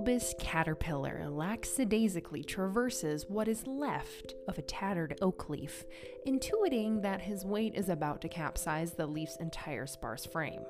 [0.00, 5.84] bulbous caterpillar lackadaisically traverses what is left of a tattered oak leaf,
[6.26, 10.62] intuiting that his weight is about to capsize the leaf's entire sparse frame.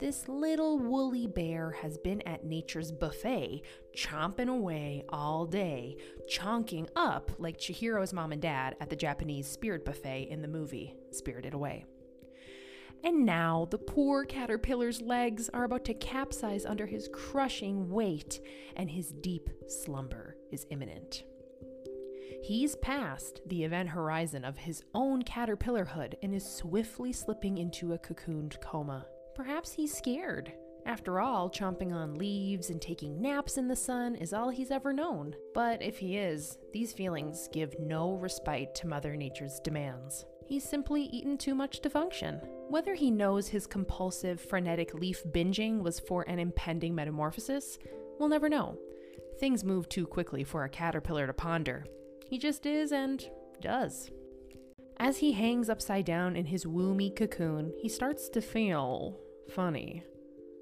[0.00, 3.62] This little woolly bear has been at nature's buffet,
[3.96, 5.96] chomping away all day,
[6.28, 10.96] chonking up like Chihiro's mom and dad at the Japanese spirit buffet in the movie
[11.12, 11.84] Spirited Away.
[13.02, 18.40] And now the poor caterpillar's legs are about to capsize under his crushing weight,
[18.76, 21.24] and his deep slumber is imminent.
[22.42, 27.98] He's past the event horizon of his own caterpillarhood and is swiftly slipping into a
[27.98, 29.06] cocooned coma.
[29.34, 30.52] Perhaps he's scared.
[30.86, 34.92] After all, chomping on leaves and taking naps in the sun is all he's ever
[34.92, 35.36] known.
[35.52, 40.24] But if he is, these feelings give no respite to Mother Nature's demands.
[40.50, 42.40] He's simply eaten too much to function.
[42.68, 47.78] Whether he knows his compulsive, frenetic leaf binging was for an impending metamorphosis,
[48.18, 48.76] we'll never know.
[49.38, 51.86] Things move too quickly for a caterpillar to ponder.
[52.26, 53.24] He just is and
[53.60, 54.10] does.
[54.96, 59.20] As he hangs upside down in his woomy cocoon, he starts to feel
[59.54, 60.02] funny.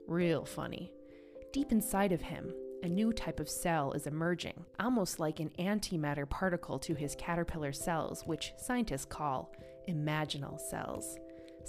[0.06, 0.92] Real funny.
[1.50, 2.52] Deep inside of him,
[2.82, 7.72] a new type of cell is emerging, almost like an antimatter particle to his caterpillar
[7.72, 9.50] cells, which scientists call
[9.88, 11.16] imaginal cells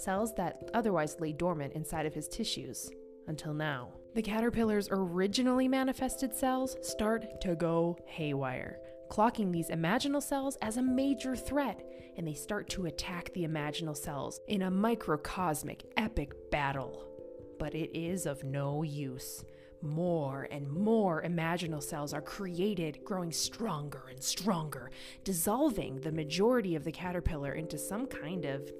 [0.00, 2.90] cells that otherwise lay dormant inside of his tissues
[3.28, 3.88] until now.
[4.14, 10.82] The caterpillar's originally manifested cells start to go haywire, clocking these imaginal cells as a
[10.82, 11.84] major threat,
[12.16, 17.06] and they start to attack the imaginal cells in a microcosmic epic battle.
[17.58, 19.44] But it is of no use.
[19.82, 24.90] More and more imaginal cells are created, growing stronger and stronger,
[25.24, 28.70] dissolving the majority of the caterpillar into some kind of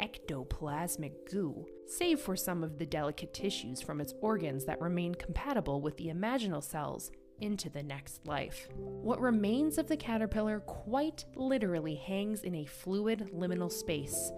[0.00, 5.80] ectoplasmic goo, save for some of the delicate tissues from its organs that remain compatible
[5.80, 8.68] with the imaginal cells into the next life.
[8.76, 14.32] What remains of the caterpillar quite literally hangs in a fluid liminal space,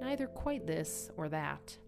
[0.00, 1.78] neither quite this or that.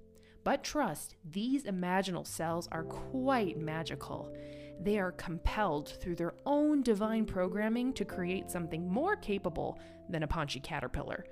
[0.48, 4.34] But trust, these imaginal cells are quite magical.
[4.80, 9.78] They are compelled through their own divine programming to create something more capable
[10.08, 11.26] than a paunchy caterpillar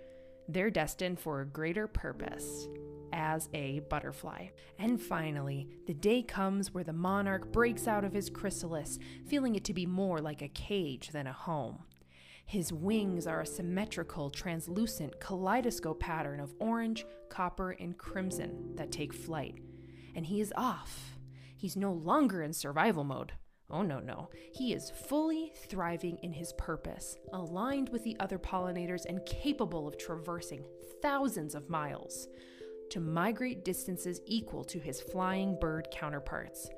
[0.49, 2.69] they're destined for a greater purpose
[3.12, 4.49] as a butterfly.
[4.78, 9.65] And finally, the day comes where the monarch breaks out of his chrysalis, feeling it
[9.65, 11.78] to be more like a cage than a home.
[12.47, 19.12] His wings are a symmetrical, translucent kaleidoscope pattern of orange, copper, and crimson that take
[19.12, 19.57] flight.
[20.15, 21.19] And he is off.
[21.57, 23.33] He's no longer in survival mode.
[23.69, 24.31] Oh, no, no.
[24.55, 29.99] He is fully thriving in his purpose, aligned with the other pollinators and capable of
[29.99, 30.65] traversing
[31.03, 32.28] thousands of miles
[32.91, 36.71] to migrate distances equal to his flying bird counterparts.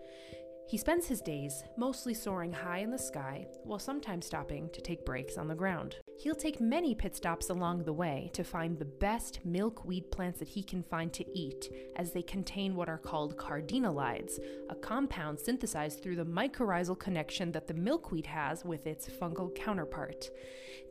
[0.68, 5.06] He spends his days mostly soaring high in the sky while sometimes stopping to take
[5.06, 5.96] breaks on the ground.
[6.20, 10.48] He'll take many pit stops along the way to find the best milkweed plants that
[10.48, 16.02] he can find to eat, as they contain what are called cardenolides, a compound synthesized
[16.02, 20.28] through the mycorrhizal connection that the milkweed has with its fungal counterpart.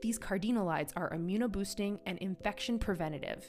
[0.02, 3.46] These cardenolides are immunoboosting and infection preventative,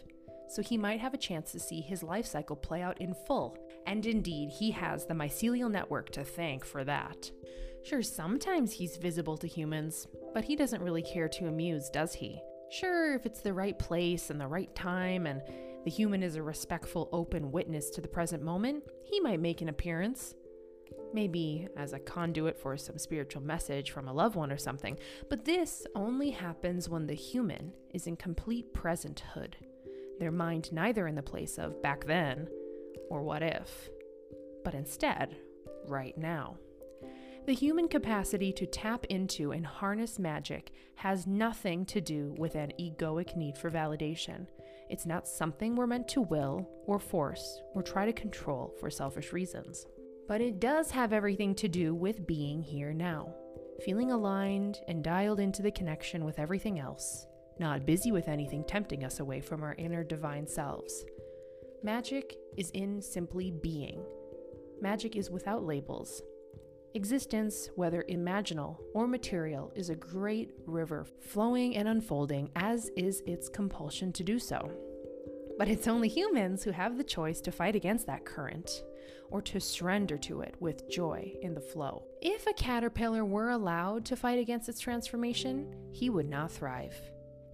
[0.50, 3.56] so he might have a chance to see his life cycle play out in full.
[3.88, 7.30] And indeed, he has the mycelial network to thank for that.
[7.82, 12.38] Sure, sometimes he's visible to humans, but he doesn't really care to amuse, does he?
[12.70, 15.40] Sure, if it's the right place and the right time, and
[15.86, 19.70] the human is a respectful, open witness to the present moment, he might make an
[19.70, 20.34] appearance.
[21.14, 24.98] Maybe as a conduit for some spiritual message from a loved one or something,
[25.30, 29.54] but this only happens when the human is in complete presenthood
[30.18, 32.48] their mind neither in the place of back then
[33.10, 33.90] or what if,
[34.64, 35.36] but instead,
[35.86, 36.56] right now.
[37.46, 42.72] The human capacity to tap into and harness magic has nothing to do with an
[42.78, 44.46] egoic need for validation.
[44.90, 49.32] It's not something we're meant to will or force or try to control for selfish
[49.32, 49.86] reasons.
[50.26, 53.32] But it does have everything to do with being here now,
[53.82, 57.26] feeling aligned and dialed into the connection with everything else,
[57.58, 61.02] not busy with anything tempting us away from our inner divine selves.
[61.82, 64.02] Magic is in simply being.
[64.80, 66.22] Magic is without labels.
[66.94, 73.48] Existence, whether imaginal or material, is a great river flowing and unfolding, as is its
[73.48, 74.70] compulsion to do so.
[75.58, 78.82] But it's only humans who have the choice to fight against that current
[79.30, 82.04] or to surrender to it with joy in the flow.
[82.22, 86.94] If a caterpillar were allowed to fight against its transformation, he would not thrive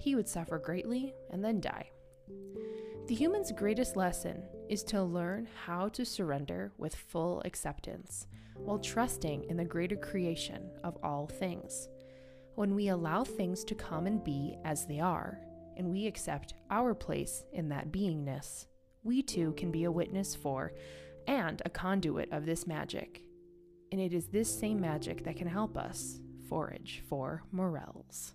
[0.05, 1.91] he would suffer greatly and then die.
[3.07, 9.45] The human's greatest lesson is to learn how to surrender with full acceptance while trusting
[9.51, 11.91] in the greater creation of all things.
[12.55, 15.39] When we allow things to come and be as they are,
[15.77, 18.65] and we accept our place in that beingness,
[19.03, 20.73] we too can be a witness for
[21.27, 23.21] and a conduit of this magic.
[23.93, 28.33] And it is this same magic that can help us forage for morels.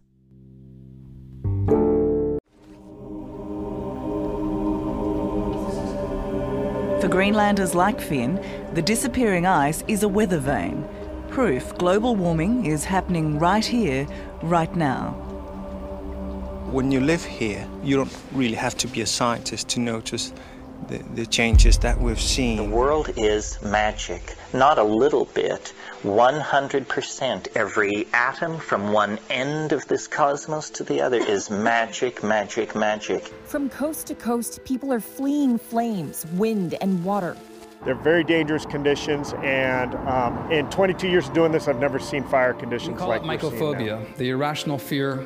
[6.99, 8.43] For Greenlanders like Finn,
[8.73, 10.85] the disappearing ice is a weather vane,
[11.29, 14.05] proof global warming is happening right here,
[14.43, 15.11] right now.
[16.71, 20.33] When you live here, you don't really have to be a scientist to notice
[20.89, 22.57] the, the changes that we've seen.
[22.57, 25.73] The world is magic, not a little bit.
[26.03, 32.75] 100% every atom from one end of this cosmos to the other is magic, magic,
[32.75, 33.27] magic.
[33.45, 37.37] From coast to coast, people are fleeing flames, wind, and water.
[37.85, 42.23] They're very dangerous conditions, and um, in 22 years of doing this, I've never seen
[42.25, 45.25] fire conditions we call like it mycophobia, the irrational fear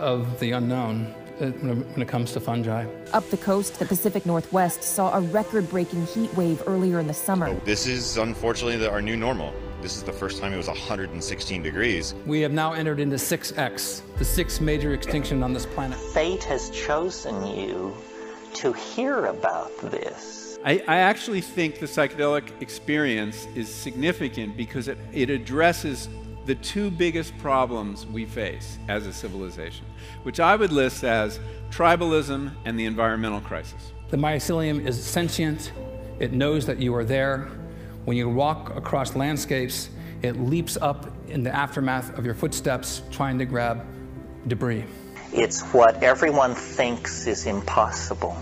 [0.00, 2.86] of the unknown Uh, when it comes to fungi.
[3.12, 7.14] Up the coast, the Pacific Northwest saw a record breaking heat wave earlier in the
[7.14, 7.52] summer.
[7.64, 9.52] This is unfortunately the, our new normal.
[9.80, 12.14] This is the first time it was 116 degrees.
[12.26, 15.98] We have now entered into 6X, the sixth major extinction on this planet.
[16.14, 17.92] Fate has chosen you
[18.54, 20.60] to hear about this.
[20.64, 26.08] I, I actually think the psychedelic experience is significant because it, it addresses
[26.44, 29.86] the two biggest problems we face as a civilization,
[30.24, 31.38] which I would list as
[31.70, 33.92] tribalism and the environmental crisis.
[34.10, 35.72] The mycelium is sentient,
[36.18, 37.48] it knows that you are there.
[38.04, 39.90] When you walk across landscapes,
[40.22, 43.86] it leaps up in the aftermath of your footsteps trying to grab
[44.48, 44.84] debris.
[45.32, 48.36] It's what everyone thinks is impossible.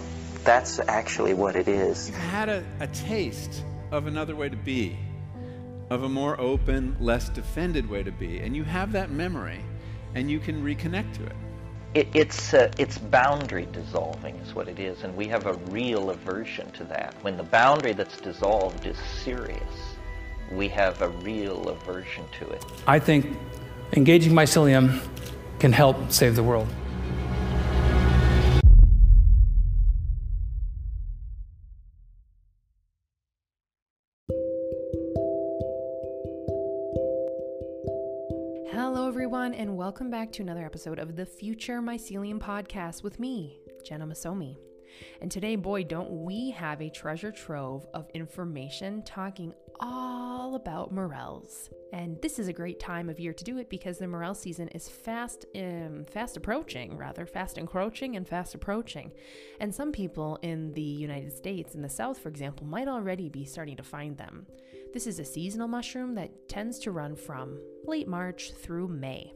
[0.45, 2.09] That's actually what it is.
[2.09, 3.63] You've had a, a taste
[3.93, 4.99] of another way to be
[5.91, 8.39] of a more open, less defended way to be.
[8.39, 9.61] And you have that memory
[10.15, 11.37] and you can reconnect to it.
[11.95, 15.03] it it's, uh, it's boundary dissolving, is what it is.
[15.03, 17.15] And we have a real aversion to that.
[17.23, 19.97] When the boundary that's dissolved is serious,
[20.53, 22.65] we have a real aversion to it.
[22.87, 23.37] I think
[23.93, 25.01] engaging mycelium
[25.59, 26.69] can help save the world.
[39.91, 44.57] Welcome back to another episode of the Future Mycelium Podcast with me, Jenna Masomi.
[45.21, 51.71] And today, boy, don't we have a treasure trove of information talking all about morels.
[51.93, 54.69] And this is a great time of year to do it because the morel season
[54.69, 59.11] is fast um, fast approaching, rather fast encroaching and fast approaching.
[59.61, 63.45] And some people in the United States, in the South, for example, might already be
[63.45, 64.47] starting to find them.
[64.93, 69.33] This is a seasonal mushroom that tends to run from late March through May.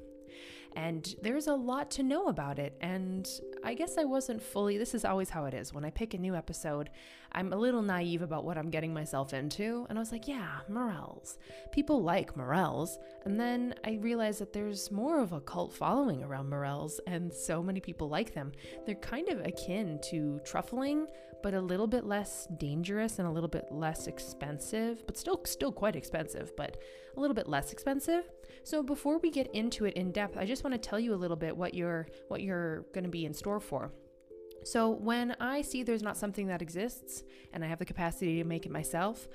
[0.77, 2.77] And there's a lot to know about it.
[2.81, 3.29] And
[3.65, 5.73] I guess I wasn't fully, this is always how it is.
[5.73, 6.91] When I pick a new episode,
[7.33, 9.87] I'm a little naive about what I'm getting myself into.
[9.89, 11.39] And I was like, yeah, morels.
[11.73, 12.99] People like morels.
[13.25, 17.63] And then I realized that there's more of a cult following around morels, and so
[17.63, 18.53] many people like them.
[18.87, 21.07] They're kind of akin to truffling,
[21.45, 25.71] but a little bit less dangerous and a little bit less expensive, but still still
[25.71, 26.79] quite expensive, but
[27.15, 28.25] a little bit less expensive.
[28.63, 31.21] So before we get into it in depth, I just want to tell you a
[31.23, 33.93] little bit what you're what you're going to be in store for.
[34.63, 38.49] So when I see there's not something that exists and I have the capacity to
[38.49, 39.29] make it myself,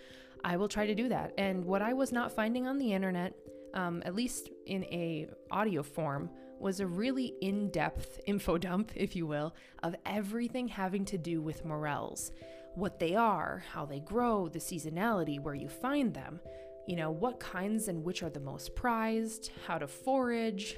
[0.44, 1.34] I will try to do that.
[1.38, 3.36] And what I was not finding on the internet,
[3.76, 9.26] um, at least in a audio form, was a really in-depth info dump, if you
[9.28, 12.32] will, of everything having to do with morels.
[12.76, 16.40] What they are, how they grow, the seasonality, where you find them,
[16.88, 20.78] you know, what kinds and which are the most prized, how to forage,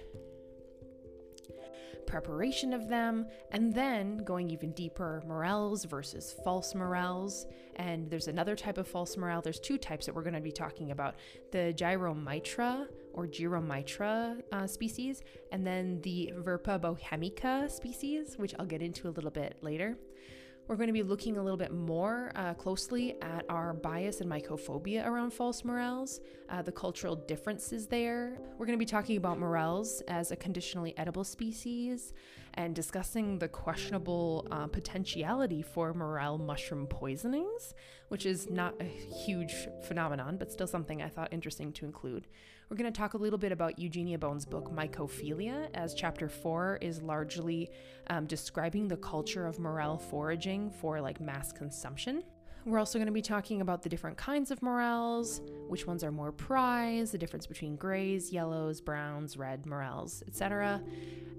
[2.05, 7.45] preparation of them, and then going even deeper, morels versus false morels.
[7.77, 9.41] And there's another type of false morel.
[9.41, 11.15] There's two types that we're going to be talking about
[11.51, 18.81] the Gyromitra or Gyromitra uh, species, and then the Verpa bohemica species, which I'll get
[18.81, 19.97] into a little bit later.
[20.71, 24.31] We're going to be looking a little bit more uh, closely at our bias and
[24.31, 28.37] mycophobia around false morels, uh, the cultural differences there.
[28.57, 32.13] We're going to be talking about morels as a conditionally edible species
[32.53, 37.73] and discussing the questionable uh, potentiality for morel mushroom poisonings,
[38.07, 42.27] which is not a huge phenomenon, but still something I thought interesting to include.
[42.71, 46.79] We're going to talk a little bit about Eugenia Bone's book, Mycophilia, as chapter four
[46.81, 47.69] is largely
[48.07, 52.23] um, describing the culture of morel foraging for like mass consumption.
[52.63, 56.11] We're also going to be talking about the different kinds of morels, which ones are
[56.11, 60.79] more prized, the difference between grays, yellows, browns, red morels, etc.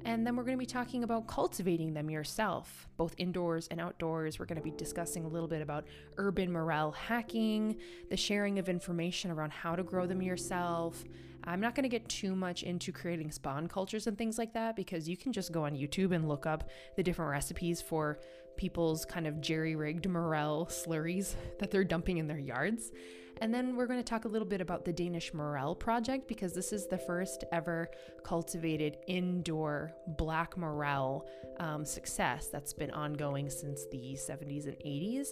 [0.05, 4.41] And then we're going to be talking about cultivating them yourself, both indoors and outdoors.
[4.41, 5.85] We're going to be discussing a little bit about
[6.17, 7.77] urban morel hacking,
[8.11, 11.05] the sharing of information around how to grow them yourself.
[11.45, 14.75] I'm not going to get too much into creating spawn cultures and things like that
[14.77, 18.19] because you can just go on YouTube and look up the different recipes for
[18.57, 22.93] people's kind of jerry rigged morel slurries that they're dumping in their yards.
[23.41, 26.53] And then we're going to talk a little bit about the Danish Morel project because
[26.53, 27.91] this is the first ever
[28.23, 31.29] cultivated indoor black morel
[31.59, 35.31] um, success that's been ongoing since the 70s and 80s.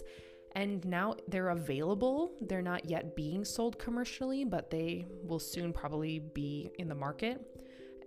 [0.55, 2.33] And now they're available.
[2.41, 7.39] They're not yet being sold commercially, but they will soon probably be in the market.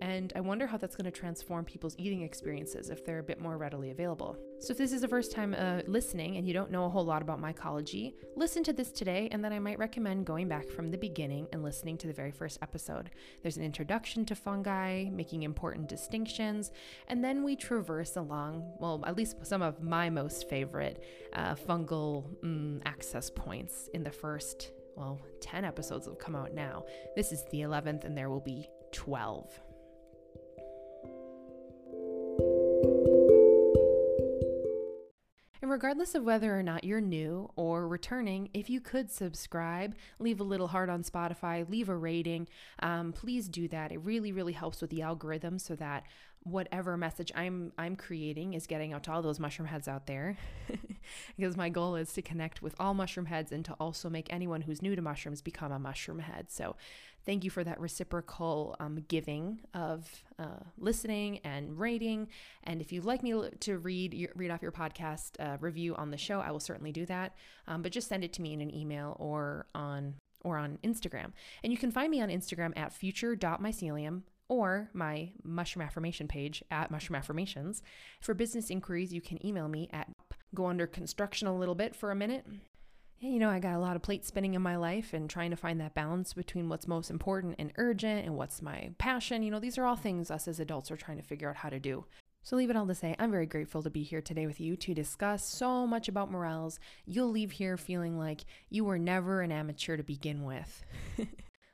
[0.01, 3.39] And I wonder how that's going to transform people's eating experiences if they're a bit
[3.39, 4.37] more readily available.
[4.59, 7.05] So, if this is the first time uh, listening and you don't know a whole
[7.05, 10.91] lot about mycology, listen to this today, and then I might recommend going back from
[10.91, 13.09] the beginning and listening to the very first episode.
[13.41, 16.71] There's an introduction to fungi, making important distinctions,
[17.07, 22.25] and then we traverse along, well, at least some of my most favorite uh, fungal
[22.43, 26.85] mm, access points in the first well, 10 episodes have come out now.
[27.15, 29.59] This is the 11th, and there will be 12.
[35.65, 40.39] And regardless of whether or not you're new or returning, if you could subscribe, leave
[40.39, 42.47] a little heart on Spotify, leave a rating,
[42.83, 43.91] um, please do that.
[43.91, 46.03] It really, really helps with the algorithm so that
[46.43, 50.37] whatever message I'm I'm creating is getting out to all those mushroom heads out there
[51.35, 54.61] because my goal is to connect with all mushroom heads and to also make anyone
[54.61, 56.51] who's new to mushrooms become a mushroom head.
[56.51, 56.75] So
[57.25, 60.07] thank you for that reciprocal um, giving of
[60.39, 62.27] uh, listening and rating.
[62.63, 66.17] And if you'd like me to read read off your podcast uh, review on the
[66.17, 67.35] show, I will certainly do that.
[67.67, 71.31] Um, but just send it to me in an email or on or on Instagram.
[71.63, 76.91] And you can find me on Instagram at future.mycelium or my mushroom affirmation page at
[76.91, 77.81] mushroom affirmations.
[78.21, 80.07] For business inquiries, you can email me at
[80.53, 82.45] go under construction a little bit for a minute.
[83.19, 85.57] You know, I got a lot of plate spinning in my life and trying to
[85.57, 89.41] find that balance between what's most important and urgent and what's my passion.
[89.41, 91.69] You know, these are all things us as adults are trying to figure out how
[91.69, 92.05] to do.
[92.43, 94.75] So, leave it all to say, I'm very grateful to be here today with you
[94.75, 96.79] to discuss so much about morels.
[97.05, 100.83] You'll leave here feeling like you were never an amateur to begin with.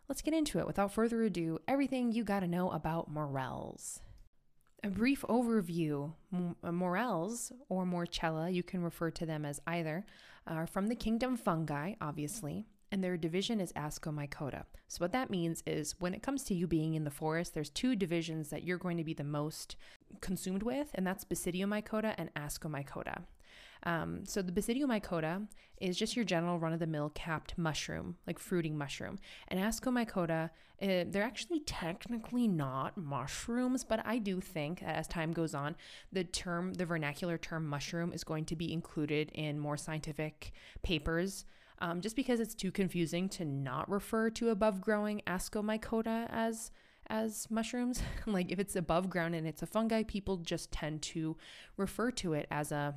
[0.07, 0.67] Let's get into it.
[0.67, 3.99] Without further ado, everything you gotta know about morels.
[4.83, 10.05] A brief overview uh, morels, or morchella, you can refer to them as either,
[10.47, 14.63] are from the kingdom fungi, obviously, and their division is Ascomycota.
[14.87, 17.69] So, what that means is when it comes to you being in the forest, there's
[17.69, 19.77] two divisions that you're going to be the most
[20.19, 23.23] consumed with, and that's Basidiomycota and Ascomycota.
[23.83, 25.47] Um, so the Basidiomycota
[25.79, 29.17] is just your general run-of-the-mill capped mushroom, like fruiting mushroom.
[29.47, 35.55] And Ascomycota, uh, they're actually technically not mushrooms, but I do think as time goes
[35.55, 35.75] on,
[36.11, 40.51] the term, the vernacular term mushroom is going to be included in more scientific
[40.83, 41.45] papers.
[41.79, 46.69] Um, just because it's too confusing to not refer to above growing Ascomycota as
[47.07, 48.01] as mushrooms.
[48.25, 51.35] like if it's above ground and it's a fungi, people just tend to
[51.77, 52.95] refer to it as a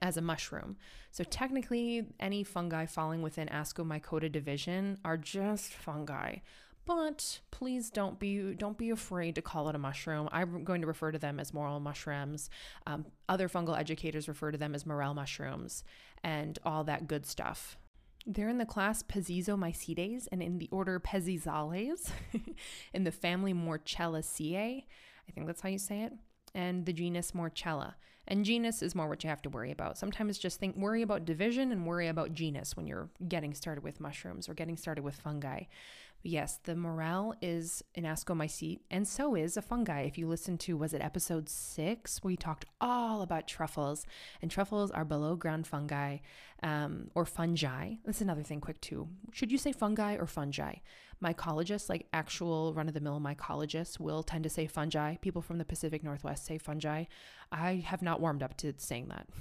[0.00, 0.76] as a mushroom.
[1.10, 6.36] So technically, any fungi falling within Ascomycota division are just fungi.
[6.84, 10.28] But please don't be don't be afraid to call it a mushroom.
[10.32, 12.48] I'm going to refer to them as morel mushrooms.
[12.86, 15.84] Um, other fungal educators refer to them as morel mushrooms,
[16.24, 17.76] and all that good stuff.
[18.26, 22.10] They're in the class Pezizomycetes and in the order Pezizales,
[22.94, 24.84] in the family Morchellaceae.
[25.28, 26.12] I think that's how you say it
[26.54, 27.94] and the genus Morchella.
[28.28, 29.96] And genus is more what you have to worry about.
[29.96, 34.00] Sometimes just think worry about division and worry about genus when you're getting started with
[34.00, 35.62] mushrooms or getting started with fungi.
[36.22, 40.02] Yes, the morel is an ascomycete, and so is a fungi.
[40.02, 42.22] If you listen to, was it episode six?
[42.24, 44.04] We talked all about truffles,
[44.42, 46.18] and truffles are below ground fungi
[46.62, 47.94] um, or fungi.
[48.04, 49.08] That's another thing, quick too.
[49.32, 50.74] Should you say fungi or fungi?
[51.22, 55.16] mycologists, like actual run of the mill mycologists, will tend to say fungi.
[55.16, 57.04] People from the Pacific Northwest say fungi.
[57.50, 59.26] I have not warmed up to saying that.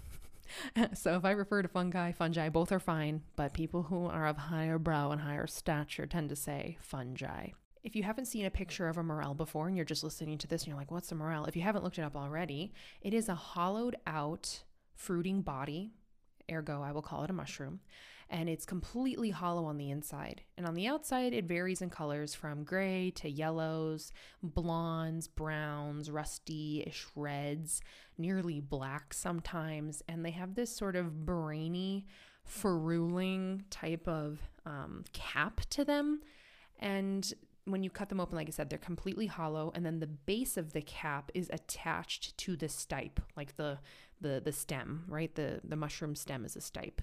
[0.94, 4.38] so if I refer to fungi, fungi, both are fine, but people who are of
[4.38, 7.50] higher brow and higher stature tend to say fungi.
[7.84, 10.48] If you haven't seen a picture of a morel before and you're just listening to
[10.48, 11.46] this and you're like, what's a morel?
[11.46, 14.64] If you haven't looked it up already, it is a hollowed out
[14.96, 15.94] fruiting body,
[16.52, 17.80] ergo, I will call it a mushroom,
[18.30, 20.42] and it's completely hollow on the inside.
[20.58, 24.12] And on the outside, it varies in colors from gray to yellows,
[24.44, 27.82] blondes, browns, rusty-ish reds,
[28.18, 32.06] nearly black sometimes, and they have this sort of brainy
[32.44, 36.22] feruling type of um, cap to them.
[36.80, 37.34] And
[37.66, 40.58] when you cut them open, like I said, they're completely hollow, and then the base
[40.58, 43.80] of the cap is attached to the stipe, like the
[44.20, 45.34] the the stem, right?
[45.36, 47.00] The the mushroom stem is a stipe.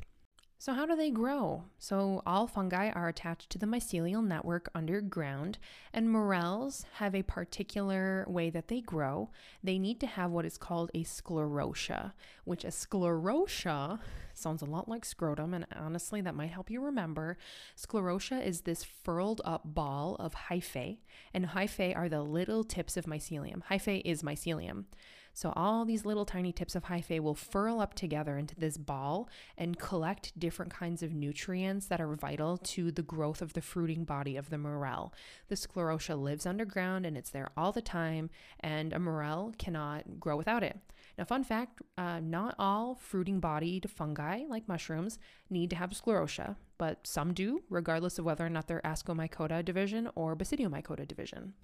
[0.64, 1.64] So, how do they grow?
[1.78, 5.58] So, all fungi are attached to the mycelial network underground,
[5.92, 9.28] and morels have a particular way that they grow.
[9.62, 13.98] They need to have what is called a sclerotia, which a sclerotia
[14.32, 17.36] sounds a lot like scrotum, and honestly, that might help you remember.
[17.76, 20.96] Sclerotia is this furled up ball of hyphae,
[21.34, 23.60] and hyphae are the little tips of mycelium.
[23.70, 24.84] Hyphae is mycelium.
[25.34, 29.28] So all these little tiny tips of hyphae will furl up together into this ball
[29.58, 34.04] and collect different kinds of nutrients that are vital to the growth of the fruiting
[34.04, 35.12] body of the morel.
[35.48, 40.36] The sclerotia lives underground and it's there all the time, and a morel cannot grow
[40.36, 40.78] without it.
[41.18, 45.18] Now, fun fact uh, not all fruiting bodied fungi, like mushrooms,
[45.50, 50.08] need to have sclerotia, but some do, regardless of whether or not they're Ascomycota division
[50.14, 51.54] or Basidiomycota division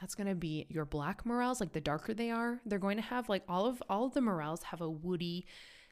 [0.00, 3.02] that's going to be your black morels like the darker they are they're going to
[3.02, 5.46] have like all of all of the morels have a woody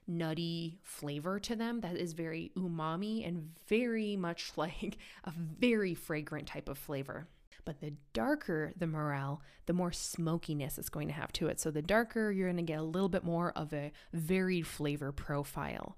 [0.06, 6.46] nutty flavor to them that is very umami and very much like a very fragrant
[6.46, 7.26] type of flavor
[7.64, 11.60] but the darker the morel, the more smokiness it's going to have to it.
[11.60, 15.12] So the darker, you're going to get a little bit more of a varied flavor
[15.12, 15.96] profile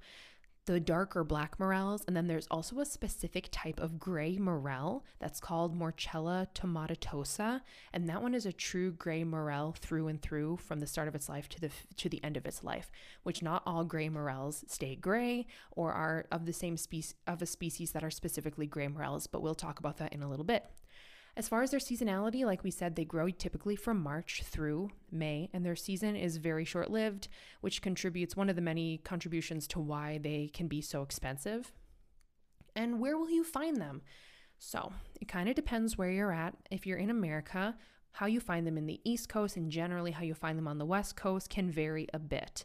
[0.66, 5.40] the darker black morels, and then there's also a specific type of gray morel that's
[5.40, 7.60] called Morchella tomentosa,
[7.92, 11.14] and that one is a true gray morel through and through from the start of
[11.14, 12.90] its life to the to the end of its life.
[13.22, 17.46] Which not all gray morels stay gray or are of the same species of a
[17.46, 20.66] species that are specifically gray morels, but we'll talk about that in a little bit.
[21.36, 25.50] As far as their seasonality, like we said, they grow typically from March through May,
[25.52, 27.28] and their season is very short lived,
[27.60, 31.72] which contributes one of the many contributions to why they can be so expensive.
[32.74, 34.00] And where will you find them?
[34.58, 36.54] So it kind of depends where you're at.
[36.70, 37.76] If you're in America,
[38.12, 40.78] how you find them in the East Coast and generally how you find them on
[40.78, 42.64] the West Coast can vary a bit.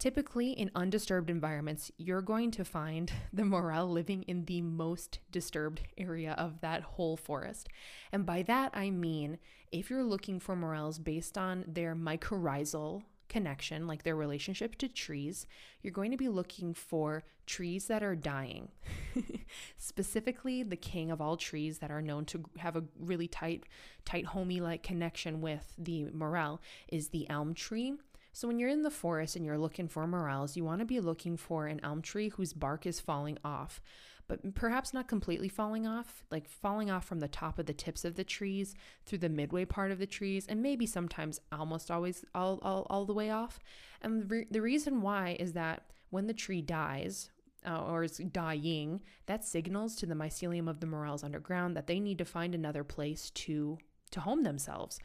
[0.00, 5.82] Typically, in undisturbed environments, you're going to find the morel living in the most disturbed
[5.98, 7.68] area of that whole forest.
[8.10, 9.38] And by that, I mean
[9.70, 15.46] if you're looking for morels based on their mycorrhizal connection, like their relationship to trees,
[15.82, 18.68] you're going to be looking for trees that are dying.
[19.76, 23.64] Specifically, the king of all trees that are known to have a really tight,
[24.06, 27.96] tight homey like connection with the morel is the elm tree
[28.32, 31.00] so, when you're in the forest and you're looking for morels, you want to be
[31.00, 33.80] looking for an elm tree whose bark is falling off,
[34.28, 38.04] but perhaps not completely falling off, like falling off from the top of the tips
[38.04, 42.24] of the trees through the midway part of the trees, and maybe sometimes almost always
[42.34, 43.58] all, all, all the way off.
[44.00, 47.30] And the, re- the reason why is that when the tree dies,
[47.66, 52.00] uh, or is dying, that signals to the mycelium of the morels underground that they
[52.00, 53.78] need to find another place to
[54.10, 54.98] to home themselves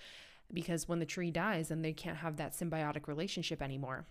[0.54, 4.06] because when the tree dies, then they can't have that symbiotic relationship anymore.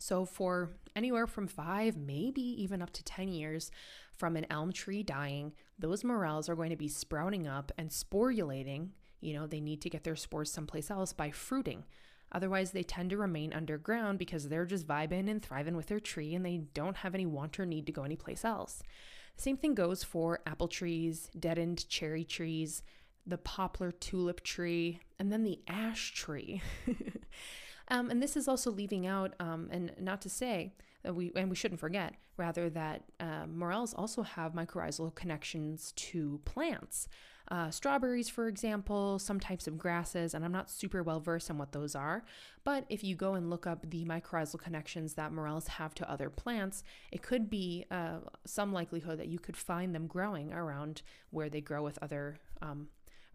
[0.00, 3.70] So, for anywhere from five, maybe even up to 10 years
[4.12, 8.90] from an elm tree dying, those morels are going to be sprouting up and sporulating.
[9.20, 11.84] You know, they need to get their spores someplace else by fruiting.
[12.30, 16.34] Otherwise, they tend to remain underground because they're just vibing and thriving with their tree
[16.34, 18.82] and they don't have any want or need to go anyplace else.
[19.36, 22.82] same thing goes for apple trees, deadened cherry trees,
[23.28, 26.62] the poplar tulip tree, and then the ash tree.
[27.88, 31.50] um, and this is also leaving out, um, and not to say that we, and
[31.50, 37.08] we shouldn't forget, rather that uh, morels also have mycorrhizal connections to plants.
[37.50, 41.56] Uh, strawberries, for example, some types of grasses, and I'm not super well versed on
[41.56, 42.24] what those are,
[42.62, 46.28] but if you go and look up the mycorrhizal connections that morels have to other
[46.28, 51.48] plants, it could be uh, some likelihood that you could find them growing around where
[51.48, 52.88] they grow with other um,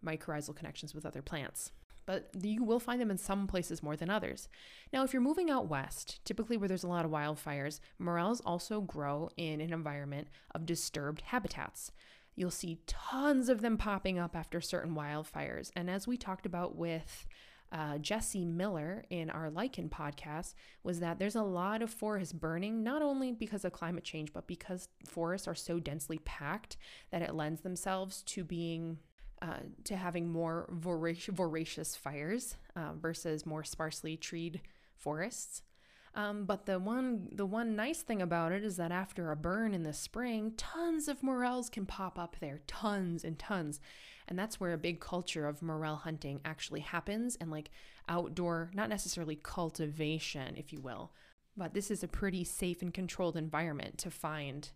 [0.06, 1.72] mycorrhizal connections with other plants.
[2.06, 4.50] But you will find them in some places more than others.
[4.92, 8.82] Now, if you're moving out west, typically where there's a lot of wildfires, morels also
[8.82, 11.92] grow in an environment of disturbed habitats.
[12.36, 15.72] You'll see tons of them popping up after certain wildfires.
[15.76, 17.26] And as we talked about with
[17.72, 22.84] uh, Jesse Miller in our lichen podcast was that there's a lot of forest burning,
[22.84, 26.78] not only because of climate change, but because forests are so densely packed
[27.12, 29.00] that it lends themselves to being
[29.44, 34.62] uh, to having more voracious, voracious fires uh, versus more sparsely treed
[34.96, 35.62] forests.
[36.16, 39.74] Um, but the one the one nice thing about it is that after a burn
[39.74, 43.80] in the spring, tons of morels can pop up there, tons and tons,
[44.28, 47.72] and that's where a big culture of morel hunting actually happens, and like
[48.08, 51.12] outdoor, not necessarily cultivation, if you will,
[51.56, 54.70] But this is a pretty safe and controlled environment to find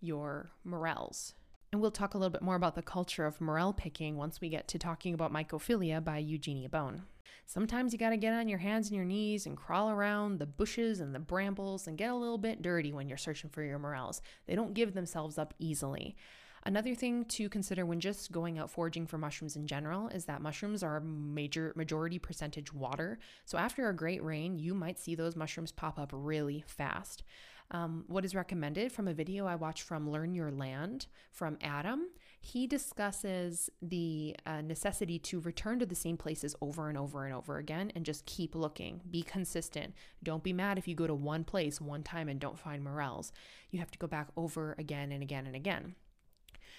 [0.00, 1.34] your morels.
[1.72, 4.48] And we'll talk a little bit more about the culture of morel picking once we
[4.48, 7.02] get to talking about mycophilia by Eugenia Bone.
[7.44, 10.46] Sometimes you got to get on your hands and your knees and crawl around the
[10.46, 13.78] bushes and the brambles and get a little bit dirty when you're searching for your
[13.78, 14.20] morels.
[14.46, 16.16] They don't give themselves up easily.
[16.64, 20.42] Another thing to consider when just going out foraging for mushrooms in general is that
[20.42, 23.20] mushrooms are major majority percentage water.
[23.44, 27.22] So after a great rain, you might see those mushrooms pop up really fast.
[27.70, 32.06] Um, what is recommended from a video I watched from Learn Your Land from Adam,
[32.40, 37.34] he discusses the uh, necessity to return to the same places over and over and
[37.34, 39.00] over again and just keep looking.
[39.10, 39.94] Be consistent.
[40.22, 43.32] Don't be mad if you go to one place one time and don't find morels.
[43.70, 45.96] You have to go back over again and again and again.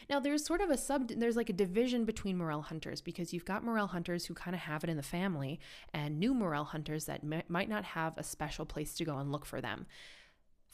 [0.10, 3.44] Now, there's sort of a sub, there's like a division between morel hunters because you've
[3.44, 5.60] got morel hunters who kind of have it in the family
[5.94, 9.34] and new morel hunters that m- might not have a special place to go and
[9.34, 9.86] look for them.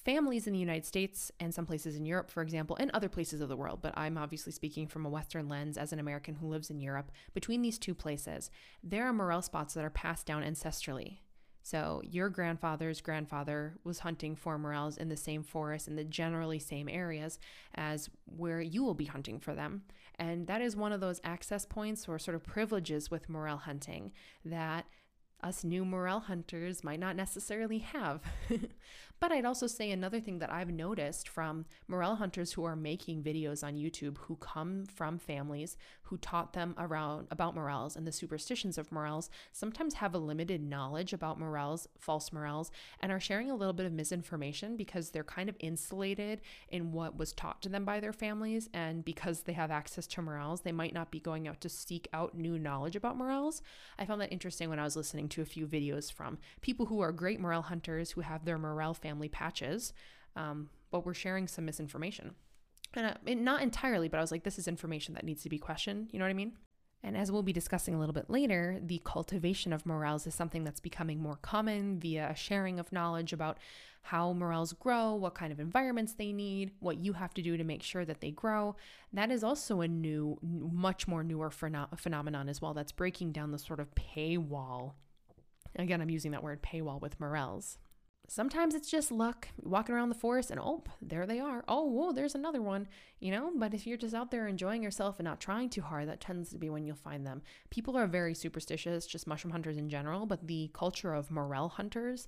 [0.06, 3.39] Families in the United States and some places in Europe, for example, and other places
[3.39, 6.48] of the world, but I'm obviously speaking from a Western lens as an American who
[6.48, 7.10] lives in Europe.
[7.34, 8.52] Between these two places,
[8.84, 11.20] there are morel spots that are passed down ancestrally.
[11.66, 16.60] So your grandfather's grandfather was hunting for morels in the same forest in the generally
[16.60, 17.39] same areas
[17.74, 19.84] as where you will be hunting for them.
[20.20, 24.12] And that is one of those access points or sort of privileges with morel hunting
[24.44, 24.86] that
[25.44, 28.22] us new morel hunters might not necessarily have.
[29.24, 33.24] but I'd also say another thing that I've noticed from morel hunters who are making
[33.24, 38.12] videos on YouTube who come from families who taught them around about morels and the
[38.12, 43.50] superstitions of morels sometimes have a limited knowledge about morels, false morels, and are sharing
[43.50, 47.70] a little bit of misinformation because they're kind of insulated in what was taught to
[47.70, 51.22] them by their families and because they have access to morels, they might not be
[51.22, 53.62] going out to seek out new knowledge about morels.
[53.98, 57.00] I found that interesting when I was listening to a few videos from people who
[57.00, 59.93] are great morel hunters who have their morel family patches,
[60.36, 62.36] um, but we're sharing some misinformation.
[62.93, 65.58] And uh, not entirely, but I was like, this is information that needs to be
[65.58, 66.10] questioned.
[66.12, 66.54] You know what I mean?
[67.06, 70.63] And as we'll be discussing a little bit later, the cultivation of morels is something
[70.63, 73.58] that's becoming more common via sharing of knowledge about
[74.04, 77.63] how morels grow, what kind of environments they need, what you have to do to
[77.63, 78.76] make sure that they grow.
[79.12, 83.60] That is also a new, much more newer phenomenon as well that's breaking down the
[83.60, 84.93] sort of paywall
[85.76, 87.78] Again, I'm using that word paywall with morels.
[88.28, 91.64] Sometimes it's just luck, walking around the forest and oh, there they are.
[91.68, 92.88] Oh, whoa, there's another one,
[93.20, 93.52] you know?
[93.56, 96.50] But if you're just out there enjoying yourself and not trying too hard, that tends
[96.52, 97.42] to be when you'll find them.
[97.70, 102.28] People are very superstitious, just mushroom hunters in general, but the culture of morel hunters,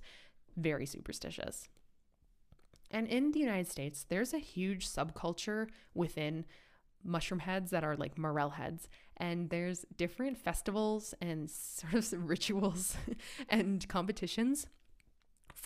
[0.56, 1.66] very superstitious.
[2.90, 6.44] And in the United States, there's a huge subculture within
[7.02, 12.96] mushroom heads that are like morel heads and there's different festivals and sort of rituals
[13.48, 14.66] and competitions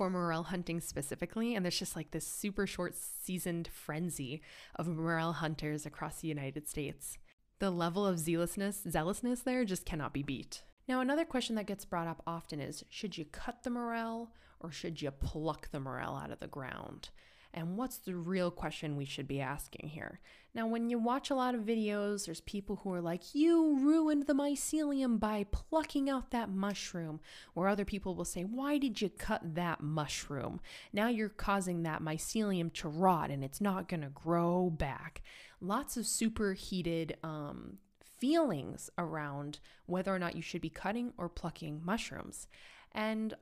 [0.01, 4.41] for morel hunting specifically and there's just like this super short seasoned frenzy
[4.77, 7.19] of morel hunters across the United States.
[7.59, 10.63] The level of zealousness zealousness there just cannot be beat.
[10.89, 14.73] Now another question that gets brought up often is should you cut the morel or
[14.73, 17.11] should you pluck the morel out of the ground
[17.53, 20.21] and what's the real question we should be asking here?
[20.55, 24.27] Now, when you watch a lot of videos, there's people who are like, You ruined
[24.27, 27.21] the mycelium by plucking out that mushroom.
[27.55, 30.61] Or other people will say, Why did you cut that mushroom?
[30.93, 35.23] Now you're causing that mycelium to rot and it's not going to grow back.
[35.61, 37.79] Lots of superheated um,
[38.19, 42.49] feelings around whether or not you should be cutting or plucking mushrooms.
[42.93, 43.35] And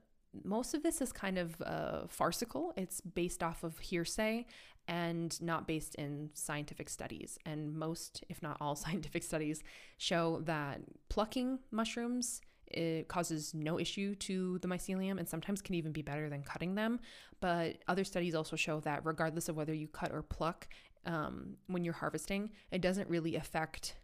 [0.45, 2.73] most of this is kind of uh, farcical.
[2.77, 4.47] It's based off of hearsay
[4.87, 7.39] and not based in scientific studies.
[7.45, 9.63] And most, if not all, scientific studies
[9.99, 15.93] show that plucking mushrooms it causes no issue to the mycelium and sometimes can even
[15.93, 17.01] be better than cutting them.
[17.41, 20.69] But other studies also show that regardless of whether you cut or pluck,
[21.07, 23.97] um, when you're harvesting, it doesn't really affect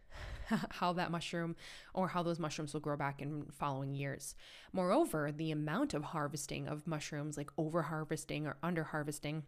[0.71, 1.57] how that mushroom
[1.93, 4.35] or how those mushrooms will grow back in following years.
[4.73, 9.45] Moreover, the amount of harvesting of mushrooms, like over harvesting or under harvesting,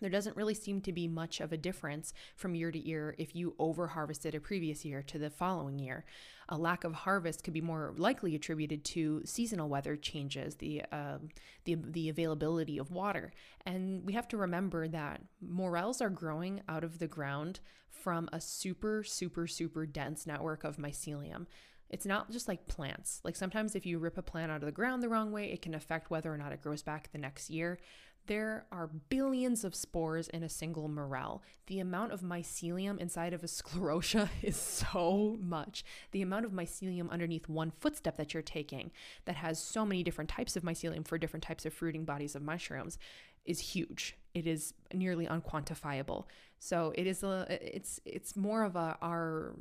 [0.00, 3.34] there doesn't really seem to be much of a difference from year to year if
[3.34, 6.04] you over harvested a previous year to the following year.
[6.48, 11.18] A lack of harvest could be more likely attributed to seasonal weather changes, the uh,
[11.64, 13.32] the the availability of water,
[13.64, 18.40] and we have to remember that morels are growing out of the ground from a
[18.40, 21.46] super super super dense network of mycelium.
[21.88, 23.20] It's not just like plants.
[23.24, 25.62] Like sometimes if you rip a plant out of the ground the wrong way, it
[25.62, 27.78] can affect whether or not it grows back the next year
[28.26, 31.42] There are billions of spores in a single morel.
[31.66, 35.84] The amount of mycelium inside of a sclerotia is so much.
[36.10, 38.90] The amount of mycelium underneath one footstep that you're taking
[39.24, 42.42] that has so many different types of mycelium for different types of fruiting bodies of
[42.42, 42.98] mushrooms
[43.44, 44.16] is huge.
[44.34, 46.24] It is nearly unquantifiable.
[46.58, 49.54] So it is a it's it's more of a our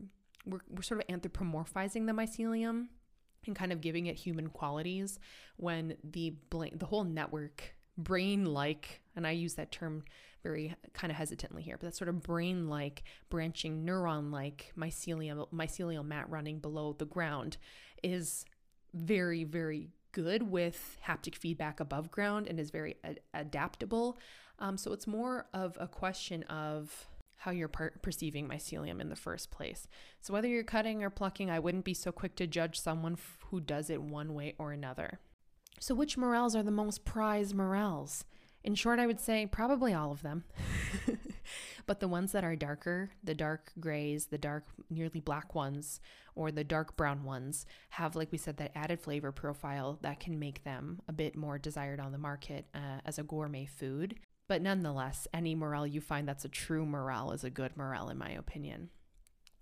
[0.46, 2.88] we're, we're sort of anthropomorphizing the mycelium
[3.46, 5.20] and kind of giving it human qualities
[5.58, 10.04] when the the whole network brain like, and I use that term
[10.44, 15.48] very kind of hesitantly here, but that sort of brain like, branching neuron like mycelium,
[15.52, 17.58] mycelial mat running below the ground
[18.04, 18.46] is
[18.94, 24.18] very, very good with haptic feedback above ground and is very a- adaptable.
[24.60, 29.16] Um, so it's more of a question of how you're per- perceiving mycelium in the
[29.16, 29.88] first place.
[30.22, 33.40] So whether you're cutting or plucking, I wouldn't be so quick to judge someone f-
[33.50, 35.20] who does it one way or another.
[35.80, 38.26] So, which morels are the most prized morels?
[38.64, 40.44] In short, I would say probably all of them.
[41.86, 46.00] but the ones that are darker, the dark grays, the dark, nearly black ones,
[46.34, 50.40] or the dark brown ones, have, like we said, that added flavor profile that can
[50.40, 54.16] make them a bit more desired on the market uh, as a gourmet food.
[54.48, 58.18] But nonetheless, any morel you find that's a true morel is a good morel, in
[58.18, 58.90] my opinion.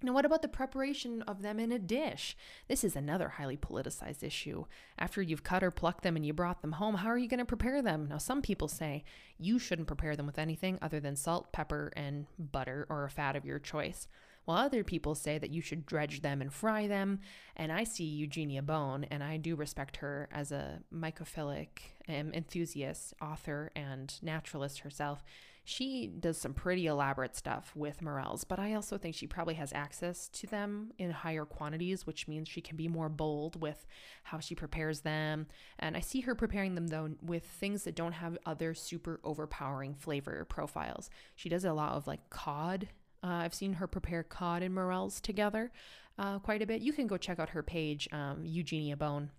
[0.04, 2.36] Now, what about the preparation of them in a dish?
[2.68, 4.66] This is another highly politicized issue.
[5.00, 7.40] After you've cut or plucked them and you brought them home, how are you going
[7.40, 8.08] to prepare them?
[8.10, 9.06] Now, some people say
[9.38, 13.38] you shouldn't prepare them with anything other than salt, pepper, and butter or a fat
[13.38, 14.10] of your choice
[14.46, 17.20] while other people say that you should dredge them and fry them.
[17.56, 21.68] And I see Eugenia Bone, and I do respect her as a mycophilic
[22.10, 25.24] um, enthusiast, author, and naturalist herself.
[25.66, 29.72] She does some pretty elaborate stuff with morels, but I also think she probably has
[29.72, 33.86] access to them in higher quantities, which means she can be more bold with
[34.24, 35.48] how she prepares them.
[35.80, 39.96] And I see her preparing them though with things that don't have other super overpowering
[39.96, 41.10] flavor profiles.
[41.36, 42.90] She does a lot of like cod
[43.24, 45.72] uh, I've seen her prepare cod and morels together
[46.18, 46.82] uh, quite a bit.
[46.82, 49.32] You can go check out her page, um, Eugenia Bone.